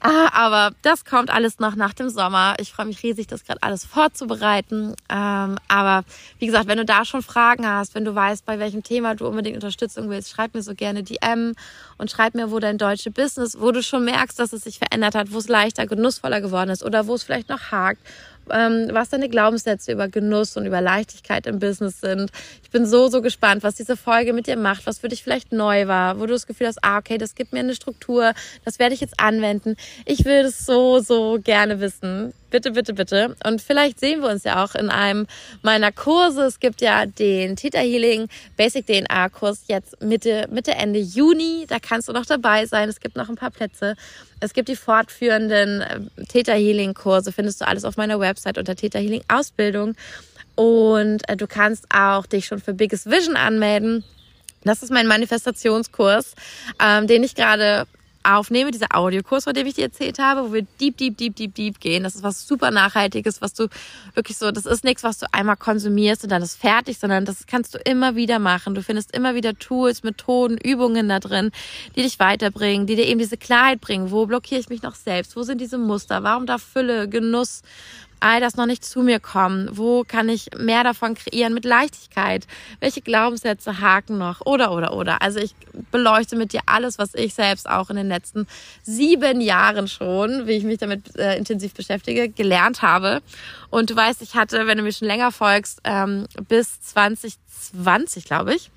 Ah, 0.01 0.29
aber 0.33 0.77
das 0.83 1.05
kommt 1.05 1.29
alles 1.29 1.59
noch 1.59 1.75
nach 1.75 1.93
dem 1.93 2.09
Sommer. 2.09 2.55
Ich 2.61 2.73
freue 2.73 2.87
mich 2.87 3.03
riesig, 3.03 3.27
das 3.27 3.45
gerade 3.45 3.61
alles 3.65 3.85
vorzubereiten. 3.85 4.95
Ähm, 5.09 5.57
aber 5.67 6.05
wie 6.39 6.47
gesagt, 6.47 6.69
wenn 6.69 6.79
du 6.79 6.85
da 6.85 7.05
schon 7.05 7.21
Fragen 7.23 7.67
hast, 7.67 7.97
wenn 7.97 8.05
du 8.05 8.15
weißt, 8.15 8.47
bei 8.47 8.61
welchem 8.61 8.85
Thema 8.85 9.17
du 9.17 9.27
unbedingt 9.27 9.57
Unterstützung 9.57 10.09
willst, 10.09 10.31
schreib 10.31 10.55
mir 10.55 10.63
so 10.63 10.75
gerne 10.77 11.03
DM 11.03 11.55
und 11.97 12.11
schreib 12.13 12.35
mir, 12.35 12.53
wo 12.53 12.61
dein 12.61 12.79
deutsche 12.79 13.11
Business, 13.11 13.61
wo 13.61 13.73
du 13.73 13.83
schon 13.83 14.05
merkst, 14.05 14.39
dass 14.39 14.53
es 14.53 14.63
sich 14.63 14.79
verändert 14.79 15.17
hat, 15.17 15.33
wo 15.33 15.39
es 15.39 15.49
leichter, 15.49 15.89
genussvoller 15.89 16.41
geworden 16.41 16.71
ist 16.71 16.85
oder 16.85 17.09
wo 17.09 17.17
es 17.17 17.25
vielleicht 17.25 17.49
noch 17.49 17.73
hakt 17.73 18.01
ähm, 18.53 18.89
was 18.93 19.09
deine 19.11 19.29
Glaubenssätze 19.29 19.93
über 19.93 20.09
Genuss 20.09 20.57
und 20.57 20.67
über 20.67 20.81
Leichtigkeit 20.81 21.47
im 21.47 21.59
Business 21.59 22.01
sind. 22.01 22.31
Ich 22.63 22.71
bin 22.71 22.87
so, 22.87 23.09
so 23.09 23.23
gespannt, 23.23 23.63
was 23.63 23.77
diese 23.77 23.97
Folge 23.97 24.33
mit 24.33 24.47
dir 24.47 24.57
macht, 24.57 24.87
was 24.87 24.99
für 24.99 25.09
dich 25.09 25.23
vielleicht 25.23 25.53
neu 25.53 25.87
war, 25.87 26.19
wo 26.19 26.27
du 26.27 26.33
das 26.33 26.47
Gefühl 26.47 26.67
hast, 26.67 26.79
ah, 26.83 26.99
okay, 26.99 27.19
das 27.19 27.35
gibt 27.35 27.53
mir 27.53 27.61
eine 27.61 27.75
Struktur, 27.75 28.33
das 28.65 28.79
werde 28.79 28.95
ich 28.95 29.01
jetzt 29.01 29.19
anwenden. 29.21 29.77
Ich 30.05 30.25
will 30.25 30.43
das 30.43 30.65
so, 30.65 31.01
so 31.01 31.39
gerne 31.43 31.81
wissen. 31.81 32.33
Bitte, 32.51 32.71
bitte, 32.71 32.95
bitte. 32.95 33.37
Und 33.45 33.61
vielleicht 33.61 34.01
sehen 34.01 34.23
wir 34.23 34.31
uns 34.31 34.45
ja 34.45 34.65
auch 34.65 34.75
in 34.75 34.89
einem 34.89 35.27
meiner 35.61 35.93
Kurse. 35.93 36.45
Es 36.45 36.61
gibt 36.61 36.81
ja 36.81 37.05
den 37.05 37.57
Theta 37.57 37.79
Healing 37.79 38.29
Basic 38.57 38.87
DNA 38.87 39.29
Kurs 39.29 39.65
jetzt 39.67 40.01
Mitte, 40.01 40.49
Mitte, 40.51 40.73
Ende 40.73 40.99
Juni. 40.99 41.67
Da 41.69 41.79
kannst 41.79 42.09
du 42.09 42.13
noch 42.13 42.25
dabei 42.25 42.65
sein. 42.65 42.89
Es 42.89 43.01
gibt 43.01 43.17
noch 43.17 43.29
ein 43.29 43.37
paar 43.37 43.51
Plätze. 43.51 43.97
Es 44.41 44.55
gibt 44.55 44.69
die 44.69 44.77
fortführenden 44.77 45.83
äh, 45.83 46.25
Theta 46.29 46.53
Healing 46.55 46.95
Kurse. 46.95 47.33
Findest 47.33 47.61
du 47.61 47.67
alles 47.67 47.85
auf 47.85 47.99
meiner 47.99 48.19
Website 48.19 48.57
unter 48.57 48.77
Theta 48.77 48.99
Healing 48.99 49.23
Ausbildung. 49.29 49.95
Und 50.55 51.29
äh, 51.29 51.37
du 51.37 51.47
kannst 51.47 51.85
auch 51.95 52.25
dich 52.25 52.47
schon 52.47 52.61
für 52.61 52.73
Biggest 52.73 53.11
Vision 53.11 53.37
anmelden. 53.37 54.05
Das 54.65 54.83
ist 54.83 54.91
mein 54.91 55.07
Manifestationskurs, 55.07 56.35
ähm, 56.83 57.07
den 57.07 57.23
ich 57.23 57.35
gerade 57.35 57.87
aufnehme, 58.23 58.71
dieser 58.71 58.95
Audiokurs, 58.95 59.45
von 59.45 59.55
dem 59.55 59.67
ich 59.67 59.75
dir 59.75 59.85
erzählt 59.85 60.19
habe, 60.19 60.49
wo 60.49 60.53
wir 60.53 60.67
deep, 60.81 60.97
deep, 60.97 61.17
deep, 61.17 61.37
deep, 61.37 61.55
deep 61.55 61.81
gehen. 61.81 62.03
Das 62.03 62.15
ist 62.15 62.23
was 62.23 62.47
super 62.47 62.71
Nachhaltiges, 62.71 63.41
was 63.41 63.55
du 63.55 63.69
wirklich 64.15 64.37
so, 64.37 64.51
das 64.51 64.67
ist 64.67 64.85
nichts, 64.85 65.03
was 65.03 65.19
du 65.19 65.27
einmal 65.33 65.57
konsumierst 65.57 66.25
und 66.25 66.31
dann 66.31 66.43
ist 66.43 66.57
fertig, 66.57 66.99
sondern 66.99 67.25
das 67.25 67.47
kannst 67.47 67.75
du 67.75 67.79
immer 67.79 68.17
wieder 68.17 68.39
machen. 68.39 68.75
Du 68.75 68.83
findest 68.83 69.15
immer 69.17 69.35
wieder 69.35 69.59
Tools, 69.59 70.03
Methoden, 70.03 70.59
Übungen 70.59 71.09
da 71.09 71.21
drin, 71.21 71.51
die 71.97 72.03
dich 72.03 72.19
weiterbringen, 72.19 72.87
die 72.87 72.97
dir 72.97 73.07
eben 73.07 73.19
diese 73.19 73.37
Klarheit 73.37 73.81
bringen. 73.81 74.11
Wo 74.11 74.27
blockiere 74.27 74.61
ich 74.61 74.69
mich 74.69 74.83
noch 74.83 74.95
selbst? 74.95 75.37
Wo 75.37 75.43
sind 75.43 75.61
diese 75.61 75.79
Muster? 75.79 76.23
Warum 76.23 76.47
da 76.47 76.59
Fülle, 76.59 77.09
Genuss, 77.09 77.63
all 78.21 78.41
das 78.41 78.57
noch 78.57 78.67
nicht 78.67 78.85
zu 78.85 79.03
mir 79.03 79.21
kommen? 79.21 79.69
Wo 79.73 80.05
kann 80.07 80.29
ich 80.29 80.51
mehr 80.57 80.85
davon 80.85 81.15
kreieren 81.15 81.55
mit 81.55 81.65
Leichtigkeit? 81.65 82.47
Welche 82.81 83.01
Glaubenssätze 83.01 83.81
haken 83.81 84.19
noch? 84.19 84.45
Oder, 84.45 84.73
oder, 84.73 84.95
oder. 84.95 85.23
Also 85.23 85.39
ich 85.39 85.55
beleuchte 85.91 86.37
mit 86.37 86.53
dir 86.53 86.61
alles, 86.67 86.99
was 86.99 87.15
ich 87.15 87.35
selbst 87.35 87.69
auch 87.69 87.91
in 87.91 87.97
den 87.97 88.09
letzten 88.09 88.47
sieben 88.83 89.41
Jahren 89.41 89.89
schon, 89.89 90.47
wie 90.47 90.53
ich 90.53 90.65
mich 90.65 90.79
damit 90.79 91.17
äh, 91.17 91.37
intensiv 91.37 91.75
beschäftige, 91.75 92.29
gelernt 92.29 92.83
habe. 92.83 93.23
Und 93.71 93.91
du 93.91 93.97
weißt, 93.97 94.23
ich 94.23 94.35
hatte, 94.35 94.67
wenn 94.67 94.79
du 94.79 94.85
mir 94.85 94.93
schon 94.93 95.09
länger 95.09 95.33
folgst, 95.33 95.81
ähm, 95.85 96.27
bis 96.49 96.81
2020, 96.81 98.25
glaube 98.25 98.55
ich, 98.55 98.71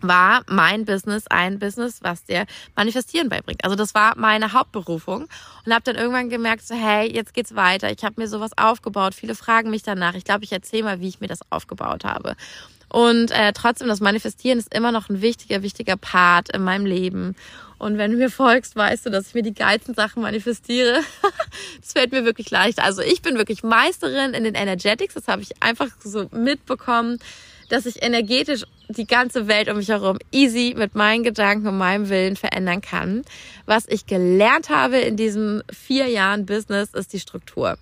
war 0.00 0.42
mein 0.48 0.84
Business 0.84 1.26
ein 1.28 1.58
Business, 1.58 1.98
was 2.02 2.24
dir 2.24 2.46
Manifestieren 2.76 3.28
beibringt. 3.28 3.64
Also 3.64 3.76
das 3.76 3.94
war 3.94 4.16
meine 4.16 4.52
Hauptberufung 4.52 5.28
und 5.66 5.72
habe 5.72 5.84
dann 5.84 5.96
irgendwann 5.96 6.28
gemerkt, 6.28 6.66
so 6.66 6.74
hey, 6.74 7.12
jetzt 7.12 7.34
geht's 7.34 7.54
weiter. 7.54 7.90
Ich 7.90 8.04
habe 8.04 8.20
mir 8.20 8.28
sowas 8.28 8.52
aufgebaut. 8.56 9.14
Viele 9.14 9.34
fragen 9.34 9.70
mich 9.70 9.82
danach. 9.82 10.14
Ich 10.14 10.24
glaube, 10.24 10.44
ich 10.44 10.52
erzähle 10.52 10.84
mal, 10.84 11.00
wie 11.00 11.08
ich 11.08 11.20
mir 11.20 11.28
das 11.28 11.40
aufgebaut 11.50 12.04
habe. 12.04 12.36
Und 12.90 13.30
äh, 13.32 13.52
trotzdem, 13.52 13.88
das 13.88 14.00
Manifestieren 14.00 14.58
ist 14.58 14.74
immer 14.74 14.92
noch 14.92 15.08
ein 15.08 15.20
wichtiger, 15.20 15.62
wichtiger 15.62 15.96
Part 15.96 16.48
in 16.54 16.62
meinem 16.62 16.86
Leben. 16.86 17.36
Und 17.78 17.96
wenn 17.96 18.10
du 18.10 18.16
mir 18.16 18.30
folgst, 18.30 18.74
weißt 18.74 19.06
du, 19.06 19.10
dass 19.10 19.28
ich 19.28 19.34
mir 19.34 19.42
die 19.42 19.54
geilsten 19.54 19.94
Sachen 19.94 20.22
manifestiere. 20.22 21.00
das 21.80 21.92
fällt 21.92 22.12
mir 22.12 22.24
wirklich 22.24 22.50
leicht. 22.50 22.80
Also 22.80 23.02
ich 23.02 23.22
bin 23.22 23.36
wirklich 23.36 23.62
Meisterin 23.62 24.34
in 24.34 24.42
den 24.42 24.54
Energetics. 24.54 25.14
Das 25.14 25.28
habe 25.28 25.42
ich 25.42 25.62
einfach 25.62 25.88
so 26.02 26.28
mitbekommen 26.32 27.18
dass 27.68 27.86
ich 27.86 28.02
energetisch 28.02 28.64
die 28.88 29.06
ganze 29.06 29.48
Welt 29.48 29.68
um 29.68 29.76
mich 29.76 29.88
herum 29.88 30.18
easy 30.32 30.74
mit 30.76 30.94
meinen 30.94 31.22
Gedanken 31.22 31.66
und 31.68 31.78
meinem 31.78 32.08
Willen 32.08 32.36
verändern 32.36 32.80
kann. 32.80 33.22
Was 33.66 33.84
ich 33.86 34.06
gelernt 34.06 34.70
habe 34.70 34.98
in 34.98 35.16
diesen 35.16 35.62
vier 35.70 36.06
Jahren 36.06 36.46
Business 36.46 36.94
ist 36.94 37.12
die 37.12 37.20
Struktur. 37.20 37.76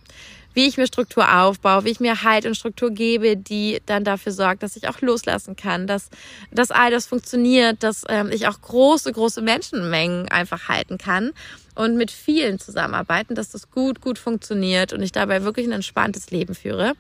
Wie 0.55 0.67
ich 0.67 0.79
mir 0.79 0.87
Struktur 0.87 1.41
aufbaue, 1.41 1.85
wie 1.85 1.91
ich 1.91 2.01
mir 2.01 2.23
Halt 2.23 2.47
und 2.47 2.55
Struktur 2.55 2.91
gebe, 2.91 3.37
die 3.37 3.83
dann 3.85 4.05
dafür 4.05 4.33
sorgt, 4.33 4.63
dass 4.63 4.75
ich 4.77 4.89
auch 4.89 5.03
loslassen 5.03 5.55
kann, 5.55 5.87
dass, 5.87 6.09
dass 6.51 6.71
all 6.71 6.91
das 6.91 7.07
funktioniert, 7.07 7.83
dass 7.83 8.05
ähm, 8.09 8.31
ich 8.33 8.49
auch 8.49 8.61
große, 8.63 9.13
große 9.13 9.43
Menschenmengen 9.43 10.29
einfach 10.29 10.69
halten 10.69 10.97
kann 10.97 11.33
und 11.75 11.99
mit 11.99 12.11
vielen 12.11 12.59
zusammenarbeiten, 12.59 13.35
dass 13.35 13.51
das 13.51 13.71
gut, 13.71 14.01
gut 14.01 14.19
funktioniert 14.19 14.95
und 14.95 15.03
ich 15.03 15.13
dabei 15.13 15.45
wirklich 15.45 15.67
ein 15.67 15.73
entspanntes 15.73 16.31
Leben 16.31 16.55
führe 16.55 16.95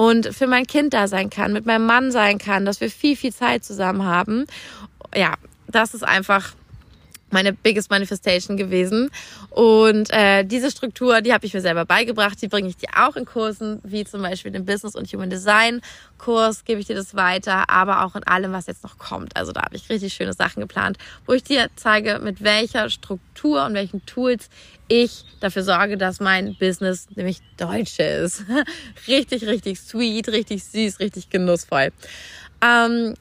und 0.00 0.34
für 0.34 0.46
mein 0.46 0.66
Kind 0.66 0.94
da 0.94 1.08
sein 1.08 1.28
kann, 1.28 1.52
mit 1.52 1.66
meinem 1.66 1.84
Mann 1.84 2.10
sein 2.10 2.38
kann, 2.38 2.64
dass 2.64 2.80
wir 2.80 2.88
viel, 2.88 3.16
viel 3.16 3.34
Zeit 3.34 3.66
zusammen 3.66 4.06
haben. 4.06 4.46
Ja, 5.14 5.34
das 5.68 5.92
ist 5.92 6.04
einfach 6.04 6.54
meine 7.32 7.52
biggest 7.52 7.90
manifestation 7.90 8.56
gewesen. 8.56 9.10
Und 9.50 10.10
äh, 10.12 10.44
diese 10.44 10.70
Struktur, 10.70 11.20
die 11.20 11.32
habe 11.32 11.46
ich 11.46 11.54
mir 11.54 11.60
selber 11.60 11.84
beigebracht, 11.84 12.40
die 12.42 12.48
bringe 12.48 12.68
ich 12.68 12.76
dir 12.76 12.88
auch 12.96 13.16
in 13.16 13.24
Kursen, 13.24 13.80
wie 13.82 14.04
zum 14.04 14.22
Beispiel 14.22 14.52
den 14.52 14.64
Business 14.64 14.94
und 14.94 15.12
Human 15.12 15.30
Design 15.30 15.80
Kurs, 16.20 16.64
gebe 16.64 16.80
ich 16.80 16.86
dir 16.86 16.94
das 16.94 17.14
weiter, 17.14 17.70
aber 17.70 18.04
auch 18.04 18.14
in 18.14 18.22
allem, 18.24 18.52
was 18.52 18.66
jetzt 18.66 18.82
noch 18.84 18.98
kommt. 18.98 19.36
Also 19.36 19.52
da 19.52 19.62
habe 19.62 19.74
ich 19.76 19.88
richtig 19.88 20.12
schöne 20.12 20.34
Sachen 20.34 20.60
geplant, 20.60 20.98
wo 21.26 21.32
ich 21.32 21.42
dir 21.42 21.68
zeige, 21.76 22.20
mit 22.22 22.42
welcher 22.42 22.90
Struktur 22.90 23.64
und 23.64 23.74
welchen 23.74 24.04
Tools 24.06 24.50
ich 24.88 25.24
dafür 25.40 25.62
sorge, 25.62 25.96
dass 25.96 26.20
mein 26.20 26.56
Business 26.56 27.08
nämlich 27.14 27.38
deutsch 27.56 27.98
ist. 27.98 28.44
richtig, 29.08 29.46
richtig 29.46 29.80
sweet, 29.80 30.28
richtig 30.28 30.64
süß, 30.64 31.00
richtig 31.00 31.30
genussvoll. 31.30 31.90
Ähm, 32.62 33.14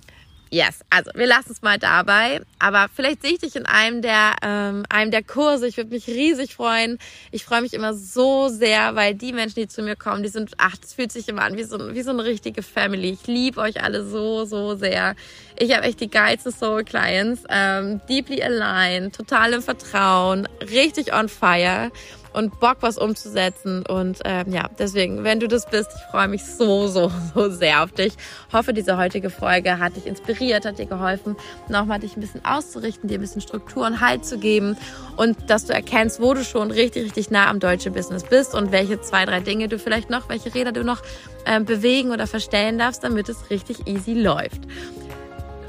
Yes, 0.51 0.79
also 0.89 1.11
wir 1.13 1.27
lassen 1.27 1.51
es 1.51 1.61
mal 1.61 1.77
dabei. 1.77 2.41
Aber 2.57 2.87
vielleicht 2.93 3.21
sehe 3.21 3.33
ich 3.33 3.39
dich 3.39 3.55
in 3.55 3.67
einem 3.67 4.01
der, 4.01 4.35
ähm, 4.41 4.83
einem 4.89 5.11
der 5.11 5.23
Kurse. 5.23 5.67
Ich 5.67 5.77
würde 5.77 5.91
mich 5.91 6.07
riesig 6.07 6.55
freuen. 6.55 6.97
Ich 7.31 7.45
freue 7.45 7.61
mich 7.61 7.73
immer 7.73 7.93
so 7.93 8.49
sehr, 8.49 8.95
weil 8.95 9.13
die 9.13 9.31
Menschen, 9.31 9.55
die 9.55 9.67
zu 9.67 9.83
mir 9.83 9.95
kommen, 9.95 10.23
die 10.23 10.29
sind, 10.29 10.53
ach, 10.57 10.75
das 10.77 10.93
fühlt 10.93 11.11
sich 11.11 11.29
immer 11.29 11.43
an 11.43 11.55
wie 11.55 11.63
so, 11.63 11.93
wie 11.93 12.01
so 12.01 12.09
eine 12.09 12.25
richtige 12.25 12.63
Family. 12.63 13.11
Ich 13.11 13.27
liebe 13.27 13.61
euch 13.61 13.83
alle 13.83 14.03
so, 14.03 14.45
so 14.45 14.75
sehr. 14.75 15.15
Ich 15.59 15.75
habe 15.75 15.85
echt 15.85 15.99
die 15.99 16.09
geilsten 16.09 16.51
Soul 16.51 16.83
Clients, 16.83 17.43
ähm, 17.49 18.01
deeply 18.09 18.41
aligned, 18.41 19.15
total 19.15 19.53
im 19.53 19.61
Vertrauen, 19.61 20.47
richtig 20.61 21.13
on 21.13 21.29
fire 21.29 21.91
und 22.33 22.59
Bock, 22.59 22.77
was 22.81 22.97
umzusetzen. 22.97 23.85
Und 23.85 24.19
ähm, 24.25 24.51
ja, 24.51 24.69
deswegen, 24.77 25.23
wenn 25.23 25.39
du 25.39 25.47
das 25.47 25.65
bist, 25.69 25.89
ich 25.95 26.11
freue 26.11 26.27
mich 26.27 26.45
so, 26.45 26.87
so, 26.87 27.11
so 27.33 27.49
sehr 27.49 27.83
auf 27.83 27.91
dich. 27.91 28.13
Hoffe, 28.51 28.73
diese 28.73 28.97
heutige 28.97 29.29
Folge 29.29 29.79
hat 29.79 29.95
dich 29.95 30.05
inspiriert, 30.05 30.65
hat 30.65 30.79
dir 30.79 30.85
geholfen, 30.85 31.35
nochmal 31.67 31.99
dich 31.99 32.15
ein 32.15 32.21
bisschen 32.21 32.43
auszurichten, 32.45 33.09
dir 33.09 33.17
ein 33.17 33.21
bisschen 33.21 33.41
Struktur 33.41 33.85
und 33.85 34.01
Halt 34.01 34.25
zu 34.25 34.37
geben 34.37 34.77
und 35.17 35.49
dass 35.49 35.65
du 35.65 35.73
erkennst, 35.73 36.21
wo 36.21 36.33
du 36.33 36.43
schon 36.43 36.71
richtig, 36.71 37.05
richtig 37.05 37.31
nah 37.31 37.49
am 37.49 37.59
deutschen 37.59 37.93
Business 37.93 38.23
bist 38.23 38.55
und 38.55 38.71
welche 38.71 39.01
zwei, 39.01 39.25
drei 39.25 39.39
Dinge 39.39 39.67
du 39.67 39.79
vielleicht 39.79 40.09
noch, 40.09 40.29
welche 40.29 40.53
Räder 40.53 40.71
du 40.71 40.83
noch 40.83 41.01
äh, 41.45 41.59
bewegen 41.59 42.11
oder 42.11 42.27
verstellen 42.27 42.77
darfst, 42.77 43.03
damit 43.03 43.29
es 43.29 43.49
richtig 43.49 43.87
easy 43.87 44.13
läuft 44.13 44.61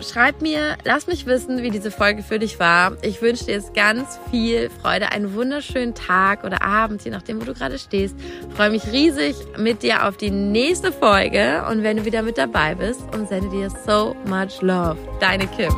schreib 0.02 0.42
mir, 0.42 0.76
lass 0.84 1.06
mich 1.06 1.26
wissen, 1.26 1.62
wie 1.62 1.70
diese 1.70 1.90
Folge 1.90 2.22
für 2.22 2.38
dich 2.38 2.58
war. 2.58 2.96
Ich 3.02 3.22
wünsche 3.22 3.44
dir 3.44 3.54
jetzt 3.54 3.74
ganz 3.74 4.18
viel 4.30 4.70
Freude, 4.82 5.12
einen 5.12 5.34
wunderschönen 5.34 5.94
Tag 5.94 6.44
oder 6.44 6.62
Abend, 6.62 7.04
je 7.04 7.10
nachdem, 7.10 7.40
wo 7.40 7.44
du 7.44 7.54
gerade 7.54 7.78
stehst. 7.78 8.16
Ich 8.48 8.56
freue 8.56 8.70
mich 8.70 8.86
riesig 8.92 9.36
mit 9.56 9.82
dir 9.82 10.06
auf 10.06 10.16
die 10.16 10.30
nächste 10.30 10.92
Folge 10.92 11.64
und 11.70 11.82
wenn 11.82 11.98
du 11.98 12.04
wieder 12.04 12.22
mit 12.22 12.38
dabei 12.38 12.74
bist 12.74 13.02
und 13.14 13.28
sende 13.28 13.50
dir 13.50 13.70
so 13.86 14.16
much 14.26 14.62
love. 14.62 14.96
Deine 15.20 15.46
Kim. 15.46 15.72